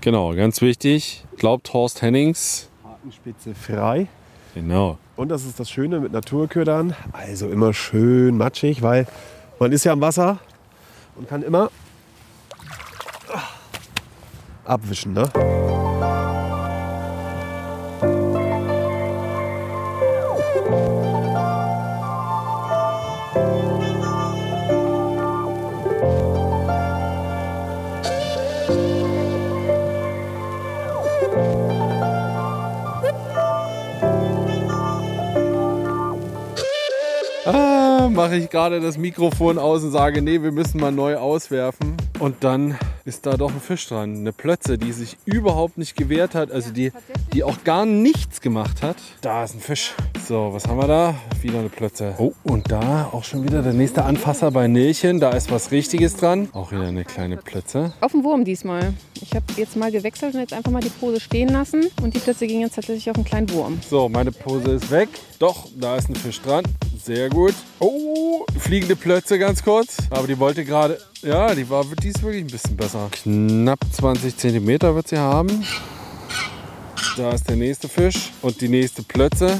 Genau, 0.01 0.35
ganz 0.35 0.61
wichtig. 0.61 1.25
Glaubt 1.37 1.73
Horst 1.73 2.01
Hennings. 2.01 2.69
Hakenspitze 2.83 3.55
frei. 3.55 4.07
Genau. 4.53 4.97
Und 5.15 5.29
das 5.29 5.45
ist 5.45 5.59
das 5.59 5.69
Schöne 5.69 5.99
mit 5.99 6.11
Naturködern. 6.11 6.95
Also 7.11 7.49
immer 7.49 7.73
schön 7.73 8.37
matschig, 8.37 8.81
weil 8.81 9.07
man 9.59 9.71
ist 9.71 9.85
ja 9.85 9.93
am 9.93 10.01
Wasser 10.01 10.39
und 11.15 11.29
kann 11.29 11.43
immer 11.43 11.71
abwischen. 14.65 15.13
Ne? 15.13 15.29
Ah, 37.45 38.09
mache 38.09 38.37
ich 38.37 38.49
gerade 38.49 38.79
das 38.81 38.97
Mikrofon 38.97 39.59
aus 39.59 39.83
und 39.83 39.91
sage, 39.91 40.23
nee, 40.23 40.41
wir 40.41 40.51
müssen 40.51 40.79
mal 40.79 40.91
neu 40.91 41.17
auswerfen. 41.17 41.95
Und 42.19 42.43
dann 42.43 42.75
ist 43.05 43.25
da 43.27 43.37
doch 43.37 43.51
ein 43.51 43.61
Fisch 43.61 43.87
dran. 43.87 44.17
Eine 44.17 44.33
Plötze, 44.33 44.77
die 44.77 44.91
sich 44.91 45.17
überhaupt 45.25 45.77
nicht 45.77 45.95
gewehrt 45.95 46.35
hat, 46.35 46.51
also 46.51 46.71
die, 46.71 46.91
die 47.35 47.43
auch 47.43 47.65
gar 47.65 47.85
nichts 47.85 48.39
gemacht 48.39 48.81
hat. 48.81 48.95
Da 49.19 49.43
ist 49.43 49.55
ein 49.55 49.59
Fisch. 49.59 49.93
So, 50.25 50.53
was 50.53 50.67
haben 50.67 50.77
wir 50.77 50.87
da? 50.87 51.15
Wieder 51.41 51.59
eine 51.59 51.67
Plötze. 51.67 52.15
Oh, 52.17 52.31
und 52.43 52.71
da 52.71 53.09
auch 53.11 53.25
schon 53.25 53.43
wieder 53.43 53.61
der 53.61 53.73
nächste 53.73 54.05
Anfasser 54.05 54.51
bei 54.51 54.69
Nilchen. 54.69 55.19
Da 55.19 55.31
ist 55.31 55.51
was 55.51 55.69
Richtiges 55.71 56.15
dran. 56.15 56.47
Auch 56.53 56.71
wieder 56.71 56.87
eine 56.87 57.03
kleine 57.03 57.35
Plötze. 57.35 57.91
Auf 57.99 58.13
den 58.13 58.23
Wurm 58.23 58.45
diesmal. 58.45 58.93
Ich 59.21 59.35
habe 59.35 59.45
jetzt 59.57 59.75
mal 59.75 59.91
gewechselt 59.91 60.33
und 60.33 60.39
jetzt 60.39 60.53
einfach 60.53 60.71
mal 60.71 60.79
die 60.79 60.89
Pose 60.89 61.19
stehen 61.19 61.49
lassen. 61.49 61.87
Und 62.01 62.15
die 62.15 62.19
Plätze 62.19 62.47
gingen 62.47 62.61
jetzt 62.61 62.75
tatsächlich 62.75 63.09
auf 63.09 63.17
einen 63.17 63.25
kleinen 63.25 63.51
Wurm. 63.51 63.79
So, 63.85 64.07
meine 64.07 64.31
Pose 64.31 64.71
ist 64.71 64.89
weg. 64.89 65.09
Doch, 65.37 65.67
da 65.75 65.97
ist 65.97 66.07
ein 66.09 66.15
Fisch 66.15 66.41
dran. 66.41 66.63
Sehr 67.03 67.29
gut. 67.29 67.53
Oh, 67.79 68.45
fliegende 68.57 68.95
Plötze 68.95 69.37
ganz 69.37 69.61
kurz. 69.61 69.97
Aber 70.09 70.25
die 70.25 70.39
wollte 70.39 70.63
gerade, 70.63 70.99
ja, 71.21 71.53
die, 71.53 71.69
war, 71.69 71.83
die 72.01 72.07
ist 72.07 72.23
wirklich 72.23 72.45
ein 72.45 72.47
bisschen 72.47 72.77
besser. 72.77 73.09
Knapp 73.11 73.79
20 73.91 74.37
cm 74.37 74.65
wird 74.67 75.09
sie 75.09 75.17
haben. 75.17 75.65
Da 77.17 77.31
ist 77.31 77.47
der 77.47 77.55
nächste 77.55 77.87
Fisch 77.87 78.31
und 78.41 78.59
die 78.59 78.67
nächste 78.67 79.01
Plötze. 79.01 79.57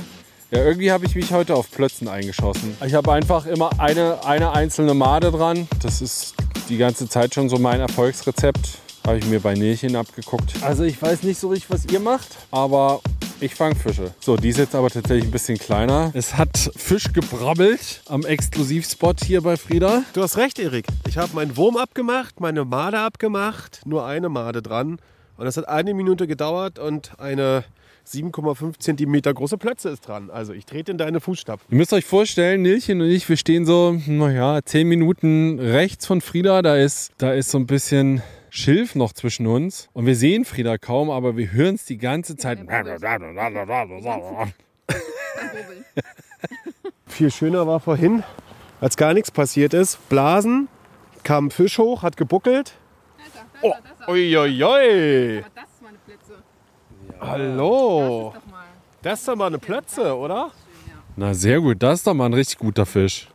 Ja, 0.51 0.59
irgendwie 0.59 0.91
habe 0.91 1.05
ich 1.05 1.15
mich 1.15 1.31
heute 1.31 1.55
auf 1.55 1.71
Plötzen 1.71 2.09
eingeschossen. 2.09 2.75
Ich 2.85 2.93
habe 2.93 3.13
einfach 3.13 3.45
immer 3.45 3.69
eine, 3.79 4.25
eine 4.25 4.51
einzelne 4.51 4.93
Made 4.93 5.31
dran. 5.31 5.69
Das 5.81 6.01
ist 6.01 6.35
die 6.67 6.75
ganze 6.75 7.07
Zeit 7.07 7.33
schon 7.33 7.47
so 7.47 7.57
mein 7.57 7.79
Erfolgsrezept. 7.79 8.79
Habe 9.07 9.19
ich 9.19 9.25
mir 9.27 9.39
bei 9.39 9.53
Nilchen 9.53 9.95
abgeguckt. 9.95 10.61
Also 10.63 10.83
ich 10.83 11.01
weiß 11.01 11.23
nicht 11.23 11.39
so 11.39 11.47
richtig, 11.47 11.69
was 11.69 11.85
ihr 11.85 12.01
macht, 12.01 12.27
aber 12.51 12.99
ich 13.39 13.55
fange 13.55 13.75
Fische. 13.75 14.13
So, 14.19 14.35
die 14.35 14.49
ist 14.49 14.57
jetzt 14.57 14.75
aber 14.75 14.89
tatsächlich 14.89 15.23
ein 15.23 15.31
bisschen 15.31 15.57
kleiner. 15.57 16.11
Es 16.13 16.35
hat 16.35 16.71
Fisch 16.75 17.13
gebrabbelt 17.13 18.01
am 18.09 18.25
Exklusivspot 18.25 19.23
hier 19.23 19.41
bei 19.41 19.55
Frieda. 19.55 20.03
Du 20.11 20.21
hast 20.21 20.35
recht, 20.35 20.59
Erik. 20.59 20.87
Ich 21.07 21.17
habe 21.17 21.33
meinen 21.33 21.55
Wurm 21.55 21.77
abgemacht, 21.77 22.41
meine 22.41 22.65
Made 22.65 22.99
abgemacht, 22.99 23.79
nur 23.85 24.05
eine 24.05 24.27
Made 24.27 24.61
dran. 24.61 24.99
Und 25.37 25.45
das 25.45 25.57
hat 25.57 25.67
eine 25.67 25.93
Minute 25.93 26.27
gedauert 26.27 26.79
und 26.79 27.19
eine 27.19 27.63
7,5 28.07 28.79
Zentimeter 28.79 29.33
große 29.33 29.57
Plötze 29.57 29.89
ist 29.89 30.07
dran. 30.07 30.29
Also 30.29 30.53
ich 30.53 30.65
trete 30.65 30.91
in 30.91 30.97
deine 30.97 31.19
Fußstapfen. 31.19 31.67
Ihr 31.71 31.77
müsst 31.77 31.91
euch 31.91 32.05
vorstellen, 32.05 32.61
Nilchen 32.61 33.01
und 33.01 33.09
ich, 33.09 33.27
wir 33.27 33.37
stehen 33.37 33.65
so, 33.65 33.99
naja, 34.05 34.59
zehn 34.63 34.87
Minuten 34.87 35.59
rechts 35.59 36.05
von 36.05 36.21
Frieda. 36.21 36.61
Da 36.61 36.77
ist, 36.77 37.13
da 37.17 37.33
ist 37.33 37.49
so 37.49 37.57
ein 37.57 37.65
bisschen 37.65 38.21
Schilf 38.49 38.95
noch 38.95 39.11
zwischen 39.11 39.47
uns. 39.47 39.89
Und 39.93 40.05
wir 40.05 40.15
sehen 40.15 40.45
Frieda 40.45 40.77
kaum, 40.77 41.09
aber 41.09 41.35
wir 41.35 41.51
hören 41.51 41.75
es 41.75 41.85
die 41.85 41.97
ganze 41.97 42.37
Zeit. 42.37 42.59
Viel 47.07 47.31
schöner 47.31 47.65
war 47.65 47.79
vorhin, 47.79 48.23
als 48.81 48.97
gar 48.97 49.13
nichts 49.13 49.31
passiert 49.31 49.73
ist. 49.73 50.09
Blasen, 50.09 50.67
kam 51.23 51.47
ein 51.47 51.51
Fisch 51.51 51.79
hoch, 51.79 52.03
hat 52.03 52.17
gebuckelt. 52.17 52.73
Oh, 53.65 53.73
uiuiui. 54.07 55.43
Das 55.55 55.63
ist 55.63 55.81
meine 55.81 55.97
Plätze. 56.05 56.33
Hallo. 57.19 58.33
Doch 58.35 58.45
mal. 58.51 58.65
Das 59.01 59.19
ist 59.19 59.27
doch 59.27 59.35
mal 59.35 59.47
eine 59.47 59.57
Plötze, 59.57 60.15
oder? 60.15 60.51
Na 61.15 61.33
sehr 61.33 61.61
gut, 61.61 61.81
das 61.81 61.99
ist 61.99 62.07
doch 62.07 62.13
mal 62.13 62.27
ein 62.27 62.33
richtig 62.33 62.59
guter 62.59 62.85
Fisch. 62.85 63.27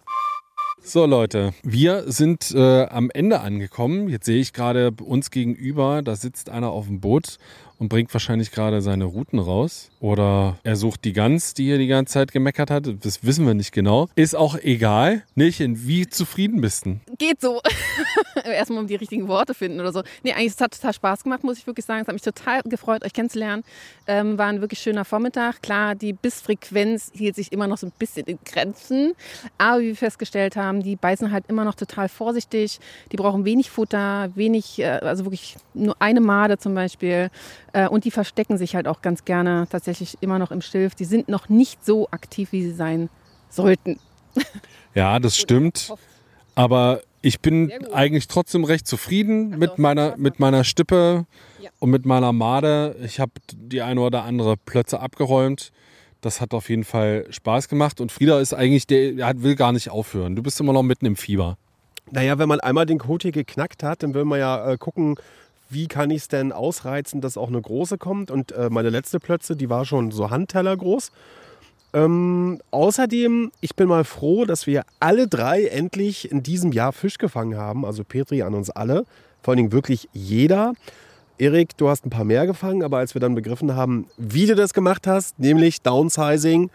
So 0.83 1.05
Leute, 1.05 1.53
wir 1.65 2.11
sind 2.13 2.53
äh, 2.53 2.87
am 2.87 3.11
Ende 3.11 3.41
angekommen. 3.41 4.09
Jetzt 4.09 4.27
sehe 4.27 4.41
ich 4.41 4.53
gerade 4.53 4.93
uns 5.03 5.33
gegenüber, 5.33 6.03
da 6.03 6.15
sitzt 6.15 6.49
einer 6.49 6.71
auf 6.71 6.87
dem 6.87 7.01
Boot 7.01 7.39
und 7.81 7.89
bringt 7.89 8.13
wahrscheinlich 8.13 8.53
gerade 8.53 8.83
seine 8.83 9.07
Routen 9.07 9.39
raus. 9.39 9.91
Oder 10.01 10.59
er 10.63 10.77
sucht 10.77 11.05
die 11.05 11.15
Gans, 11.15 11.55
die 11.55 11.65
hier 11.65 11.79
die 11.79 11.87
ganze 11.87 12.13
Zeit 12.13 12.31
gemeckert 12.31 12.71
hat. 12.71 12.87
Das 13.01 13.25
wissen 13.25 13.47
wir 13.47 13.55
nicht 13.55 13.73
genau. 13.73 14.09
Ist 14.15 14.37
auch 14.37 14.57
egal. 14.57 15.23
Nilchen, 15.35 15.87
wie 15.87 16.07
zufrieden 16.07 16.61
bist 16.61 16.85
du? 16.85 17.01
Geht 17.17 17.41
so. 17.41 17.61
Erstmal 18.45 18.81
um 18.81 18.87
die 18.87 18.97
richtigen 18.97 19.29
Worte 19.29 19.55
finden 19.55 19.81
oder 19.81 19.93
so. 19.93 20.03
Nee, 20.23 20.35
eigentlich 20.35 20.53
es 20.53 20.61
hat 20.61 20.73
total 20.73 20.93
Spaß 20.93 21.25
gemacht, 21.25 21.43
muss 21.43 21.57
ich 21.57 21.67
wirklich 21.67 21.87
sagen. 21.87 22.03
Es 22.03 22.07
hat 22.07 22.13
mich 22.13 22.23
total 22.23 22.61
gefreut, 22.65 23.03
euch 23.03 23.15
kennenzulernen. 23.15 23.65
Ähm, 24.07 24.37
war 24.37 24.47
ein 24.47 24.61
wirklich 24.61 24.81
schöner 24.81 25.07
Vormittag. 25.07 25.63
Klar, 25.63 25.95
die 25.95 26.13
Bissfrequenz 26.13 27.11
hielt 27.15 27.35
sich 27.35 27.51
immer 27.51 27.67
noch 27.67 27.79
so 27.79 27.87
ein 27.87 27.93
bisschen 27.99 28.27
in 28.27 28.39
Grenzen. 28.45 29.15
Aber 29.57 29.81
wie 29.81 29.87
wir 29.87 29.97
festgestellt 29.97 30.55
haben, 30.55 30.83
die 30.83 30.97
beißen 30.97 31.33
halt 31.33 31.45
immer 31.49 31.65
noch 31.65 31.75
total 31.75 32.11
vorsichtig. 32.11 32.79
Die 33.11 33.17
brauchen 33.17 33.47
wenig 33.47 33.71
Futter, 33.71 34.29
wenig, 34.35 34.79
äh, 34.81 34.85
also 34.85 35.25
wirklich 35.25 35.57
nur 35.73 35.97
eine 35.99 36.21
Made 36.21 36.59
zum 36.59 36.75
Beispiel. 36.75 37.31
Äh, 37.73 37.89
und 37.89 38.05
die 38.05 38.11
verstecken 38.11 38.59
sich 38.59 38.75
halt 38.75 38.87
auch 38.89 39.03
ganz 39.03 39.25
gerne 39.25 39.67
tatsächlich 39.71 40.19
immer 40.21 40.39
noch 40.39 40.51
im 40.51 40.61
Schilf. 40.63 40.95
Die 40.95 41.05
sind 41.05 41.29
noch 41.29 41.49
nicht 41.49 41.85
so 41.85 42.09
aktiv, 42.11 42.53
wie 42.53 42.63
sie 42.63 42.73
sein 42.73 43.09
sollten. 43.49 43.99
Ja, 44.95 45.19
das 45.19 45.37
stimmt. 45.37 45.93
Aber 46.55 47.01
ich 47.23 47.41
bin 47.41 47.71
eigentlich 47.93 48.29
trotzdem 48.29 48.65
recht 48.65 48.87
zufrieden 48.87 49.51
mit 49.59 49.79
meiner, 49.79 50.17
mit 50.17 50.41
meiner 50.41 50.65
Stippe 50.65 51.27
Ja. 51.61 51.71
und 51.79 51.91
mit 51.91 52.07
meiner 52.07 52.33
Made. 52.33 52.97
Ich 53.05 53.21
habe 53.21 53.33
die 53.55 53.83
eine 53.83 54.01
oder 54.01 54.25
andere 54.25 54.57
Plötze 54.57 55.01
abgeräumt. 55.01 55.71
Das 56.21 56.41
hat 56.41 56.53
auf 56.55 56.69
jeden 56.69 56.85
Fall 56.85 57.27
Spaß 57.31 57.69
gemacht. 57.69 58.01
Und 58.01 58.13
Frieda 58.13 58.41
ist 58.41 58.53
eigentlich, 58.53 58.87
der, 58.87 59.13
der 59.13 59.43
will 59.43 59.55
gar 59.57 59.73
nicht 59.73 59.91
aufhören. 59.91 60.37
Du 60.37 60.43
bist 60.43 60.61
immer 60.61 60.73
noch 60.73 60.83
mitten 60.83 61.07
im 61.07 61.17
Fieber. 61.17 61.57
Naja, 62.11 62.39
wenn 62.39 62.49
man 62.49 62.61
einmal 62.61 62.87
den 62.87 62.99
hier 63.23 63.33
geknackt 63.33 63.83
hat, 63.83 64.03
dann 64.03 64.15
will 64.15 64.25
man 64.25 64.39
ja 64.41 64.73
äh, 64.73 64.77
gucken, 64.77 65.17
wie 65.71 65.87
kann 65.87 66.11
ich 66.11 66.23
es 66.23 66.29
denn 66.29 66.53
ausreizen, 66.53 67.21
dass 67.21 67.37
auch 67.37 67.49
eine 67.49 67.61
große 67.61 67.97
kommt. 67.97 68.31
Und 68.31 68.53
äh, 68.53 68.69
meine 68.71 68.91
letzte 68.91 69.21
Plötze, 69.21 69.57
die 69.57 69.71
war 69.71 69.85
schon 69.85 70.11
so 70.11 70.31
Handteller 70.31 70.77
groß. 70.77 71.13
Ähm, 71.93 72.61
außerdem, 72.71 73.51
ich 73.61 73.75
bin 73.75 73.89
mal 73.89 74.05
froh, 74.05 74.45
dass 74.45 74.67
wir 74.67 74.85
alle 74.99 75.27
drei 75.27 75.65
endlich 75.67 76.31
in 76.31 76.43
diesem 76.43 76.73
Jahr 76.73 76.93
Fisch 76.93 77.19
gefangen 77.19 77.57
haben. 77.57 77.85
Also 77.85 78.05
Petri 78.05 78.43
an 78.43 78.55
uns 78.55 78.71
alle. 78.71 79.05
Vor 79.43 79.53
allen 79.53 79.59
Dingen 79.59 79.73
wirklich 79.73 80.09
jeder. 80.13 80.75
Erik, 81.39 81.77
du 81.79 81.89
hast 81.89 82.05
ein 82.05 82.11
paar 82.11 82.25
mehr 82.25 82.47
gefangen, 82.47 82.83
aber 82.83 82.99
als 82.99 83.15
wir 83.15 83.21
dann 83.21 83.35
begriffen 83.35 83.75
haben, 83.75 84.07
wie 84.19 84.47
du 84.47 84.55
das 84.55 84.75
gemacht 84.75 85.07
hast, 85.07 85.39
nämlich 85.39 85.81
Downsizing, 85.81 86.71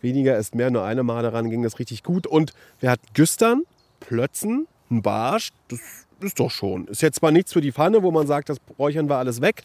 weniger 0.00 0.38
ist 0.38 0.54
mehr, 0.54 0.70
nur 0.70 0.84
eine 0.84 1.02
Male 1.02 1.32
ran, 1.32 1.50
ging 1.50 1.62
das 1.62 1.80
richtig 1.80 2.04
gut. 2.04 2.26
Und 2.26 2.52
wir 2.78 2.90
hatten 2.90 3.06
Güstern, 3.14 3.62
Plötzen, 3.98 4.68
ein 4.90 5.02
Barsch, 5.02 5.50
das 5.68 6.03
ist 6.24 6.40
doch 6.40 6.50
schon. 6.50 6.86
Ist 6.88 7.02
jetzt 7.02 7.16
zwar 7.16 7.30
nichts 7.30 7.52
für 7.52 7.60
die 7.60 7.72
Pfanne, 7.72 8.02
wo 8.02 8.10
man 8.10 8.26
sagt, 8.26 8.48
das 8.48 8.58
räuchern 8.78 9.08
wir 9.08 9.16
alles 9.16 9.40
weg. 9.40 9.62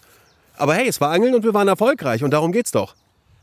Aber 0.57 0.75
hey, 0.75 0.87
es 0.87 0.99
war 0.99 1.11
Angeln 1.11 1.33
und 1.33 1.43
wir 1.43 1.53
waren 1.53 1.67
erfolgreich 1.67 2.23
und 2.23 2.31
darum 2.31 2.51
geht's 2.51 2.71
doch. 2.71 2.95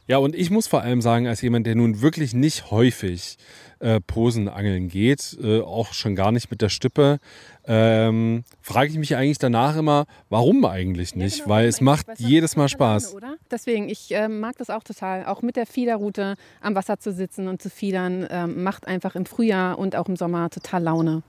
Ja, 0.09 0.19
und 0.19 0.37
ich 0.37 0.51
muss 0.51 0.69
vor 0.69 0.83
allem 0.83 1.01
sagen, 1.01 1.27
als 1.27 1.43
jemand, 1.43 1.67
der 1.67 1.75
nun 1.75 2.01
wirklich 2.01 2.33
nicht 2.33 2.71
häufig 2.71 3.39
äh, 3.81 4.01
Posenangeln 4.01 4.89
geht, 4.89 5.37
äh, 5.43 5.61
auch 5.61 5.93
schon 5.93 6.15
gar 6.15 6.31
nicht 6.31 6.49
mit 6.49 6.63
der 6.63 6.69
Stippe, 6.69 7.19
ähm, 7.67 8.45
frage 8.63 8.91
ich 8.91 8.99
mich 8.99 9.17
eigentlich 9.17 9.39
danach 9.39 9.77
immer, 9.77 10.07
warum 10.31 10.65
eigentlich 10.65 11.17
nicht? 11.17 11.39
genau, 11.39 11.49
Weil 11.49 11.67
es 11.67 11.81
macht 11.81 12.07
jedes 12.19 12.55
Mal 12.55 12.69
Spaß. 12.69 13.15
Oder? 13.15 13.35
Deswegen, 13.51 13.89
ich 13.89 14.13
ähm, 14.13 14.39
mag 14.39 14.57
das 14.59 14.71
auch 14.71 14.85
total. 14.85 15.27
Auch 15.27 15.43
mit 15.43 15.57
der 15.57 15.67
Fiederroute 15.67 16.37
am 16.61 16.77
Wasser 16.77 17.01
zu 17.01 17.13
sitzen 17.13 17.49
und 17.49 17.61
zu 17.61 17.69
fiedern, 17.69 18.29
ähm, 18.31 18.63
macht 18.63 18.87
einfach 18.87 19.17
im 19.17 19.27
Frühjahr 19.27 19.77
und 19.77 19.97
auch 19.97 20.09
im 20.09 20.15
Sommer 20.15 20.51
total 20.51 20.85
Laune. 20.85 21.23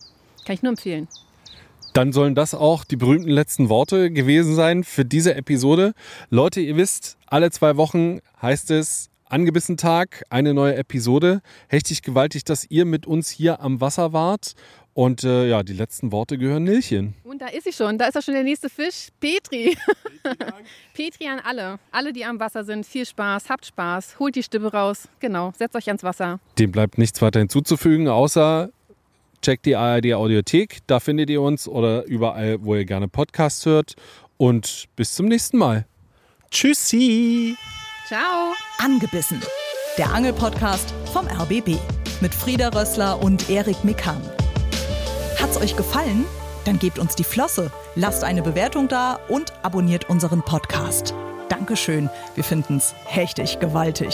Kann 0.45 0.53
ich 0.53 0.61
nur 0.61 0.69
empfehlen. 0.69 1.07
Dann 1.97 2.13
sollen 2.13 2.35
das 2.35 2.53
auch 2.53 2.83
die 2.83 2.95
berühmten 2.95 3.31
letzten 3.31 3.69
Worte 3.69 4.11
gewesen 4.11 4.53
sein 4.53 4.83
für 4.83 5.03
diese 5.03 5.33
Episode. 5.33 5.93
Leute, 6.29 6.61
ihr 6.61 6.77
wisst, 6.77 7.17
alle 7.25 7.49
zwei 7.49 7.75
Wochen 7.75 8.19
heißt 8.39 8.69
es 8.69 9.09
Angebissen 9.25 9.77
Tag, 9.77 10.23
eine 10.29 10.53
neue 10.53 10.75
Episode. 10.75 11.41
Hechtig 11.67 12.03
gewaltig, 12.03 12.43
dass 12.43 12.69
ihr 12.69 12.85
mit 12.85 13.07
uns 13.07 13.31
hier 13.31 13.61
am 13.61 13.81
Wasser 13.81 14.13
wart. 14.13 14.53
Und 14.93 15.23
äh, 15.23 15.47
ja, 15.49 15.63
die 15.63 15.73
letzten 15.73 16.11
Worte 16.11 16.37
gehören 16.37 16.65
Nilchen. 16.65 17.15
Und 17.23 17.41
da 17.41 17.47
ist 17.47 17.63
sie 17.63 17.73
schon. 17.73 17.97
Da 17.97 18.05
ist 18.05 18.15
auch 18.15 18.21
schon 18.21 18.35
der 18.35 18.43
nächste 18.43 18.69
Fisch. 18.69 19.07
Petri. 19.19 19.75
Petri 20.93 21.27
an 21.27 21.39
alle. 21.39 21.79
Alle, 21.91 22.13
die 22.13 22.25
am 22.25 22.39
Wasser 22.39 22.63
sind. 22.63 22.85
Viel 22.85 23.07
Spaß. 23.07 23.49
Habt 23.49 23.65
Spaß. 23.65 24.19
Holt 24.19 24.35
die 24.35 24.43
Stimme 24.43 24.71
raus. 24.71 25.07
Genau. 25.19 25.51
Setzt 25.57 25.75
euch 25.75 25.87
ans 25.87 26.03
Wasser. 26.03 26.39
Dem 26.59 26.71
bleibt 26.71 26.99
nichts 26.99 27.23
weiter 27.23 27.39
hinzuzufügen, 27.39 28.07
außer 28.07 28.69
checkt 29.47 29.65
die 29.65 29.77
ARD 29.77 30.13
Audiothek. 30.13 30.79
Da 30.87 30.99
findet 30.99 31.29
ihr 31.29 31.41
uns 31.41 31.69
oder 31.69 32.03
überall, 32.03 32.57
wo 32.59 32.75
ihr 32.75 32.83
gerne 32.83 33.07
Podcasts 33.07 33.65
hört. 33.65 33.93
Und 34.35 34.87
bis 34.97 35.15
zum 35.15 35.27
nächsten 35.27 35.57
Mal. 35.57 35.85
Tschüssi! 36.51 37.55
Ciao. 38.07 38.53
Angebissen. 38.77 39.41
Der 39.97 40.13
Angelpodcast 40.13 40.93
vom 41.13 41.27
RBB. 41.27 41.77
Mit 42.19 42.35
Frieda 42.35 42.67
Rössler 42.69 43.23
und 43.23 43.49
Erik 43.49 43.85
Mikan. 43.85 44.21
Hat's 45.41 45.55
euch 45.55 45.77
gefallen? 45.77 46.25
Dann 46.65 46.77
gebt 46.77 46.99
uns 46.99 47.15
die 47.15 47.23
Flosse, 47.23 47.71
lasst 47.95 48.25
eine 48.25 48.41
Bewertung 48.41 48.89
da 48.89 49.17
und 49.29 49.53
abonniert 49.63 50.09
unseren 50.09 50.41
Podcast. 50.41 51.13
Dankeschön, 51.47 52.09
wir 52.35 52.43
finden's 52.43 52.93
hechtig 53.05 53.59
gewaltig. 53.59 54.13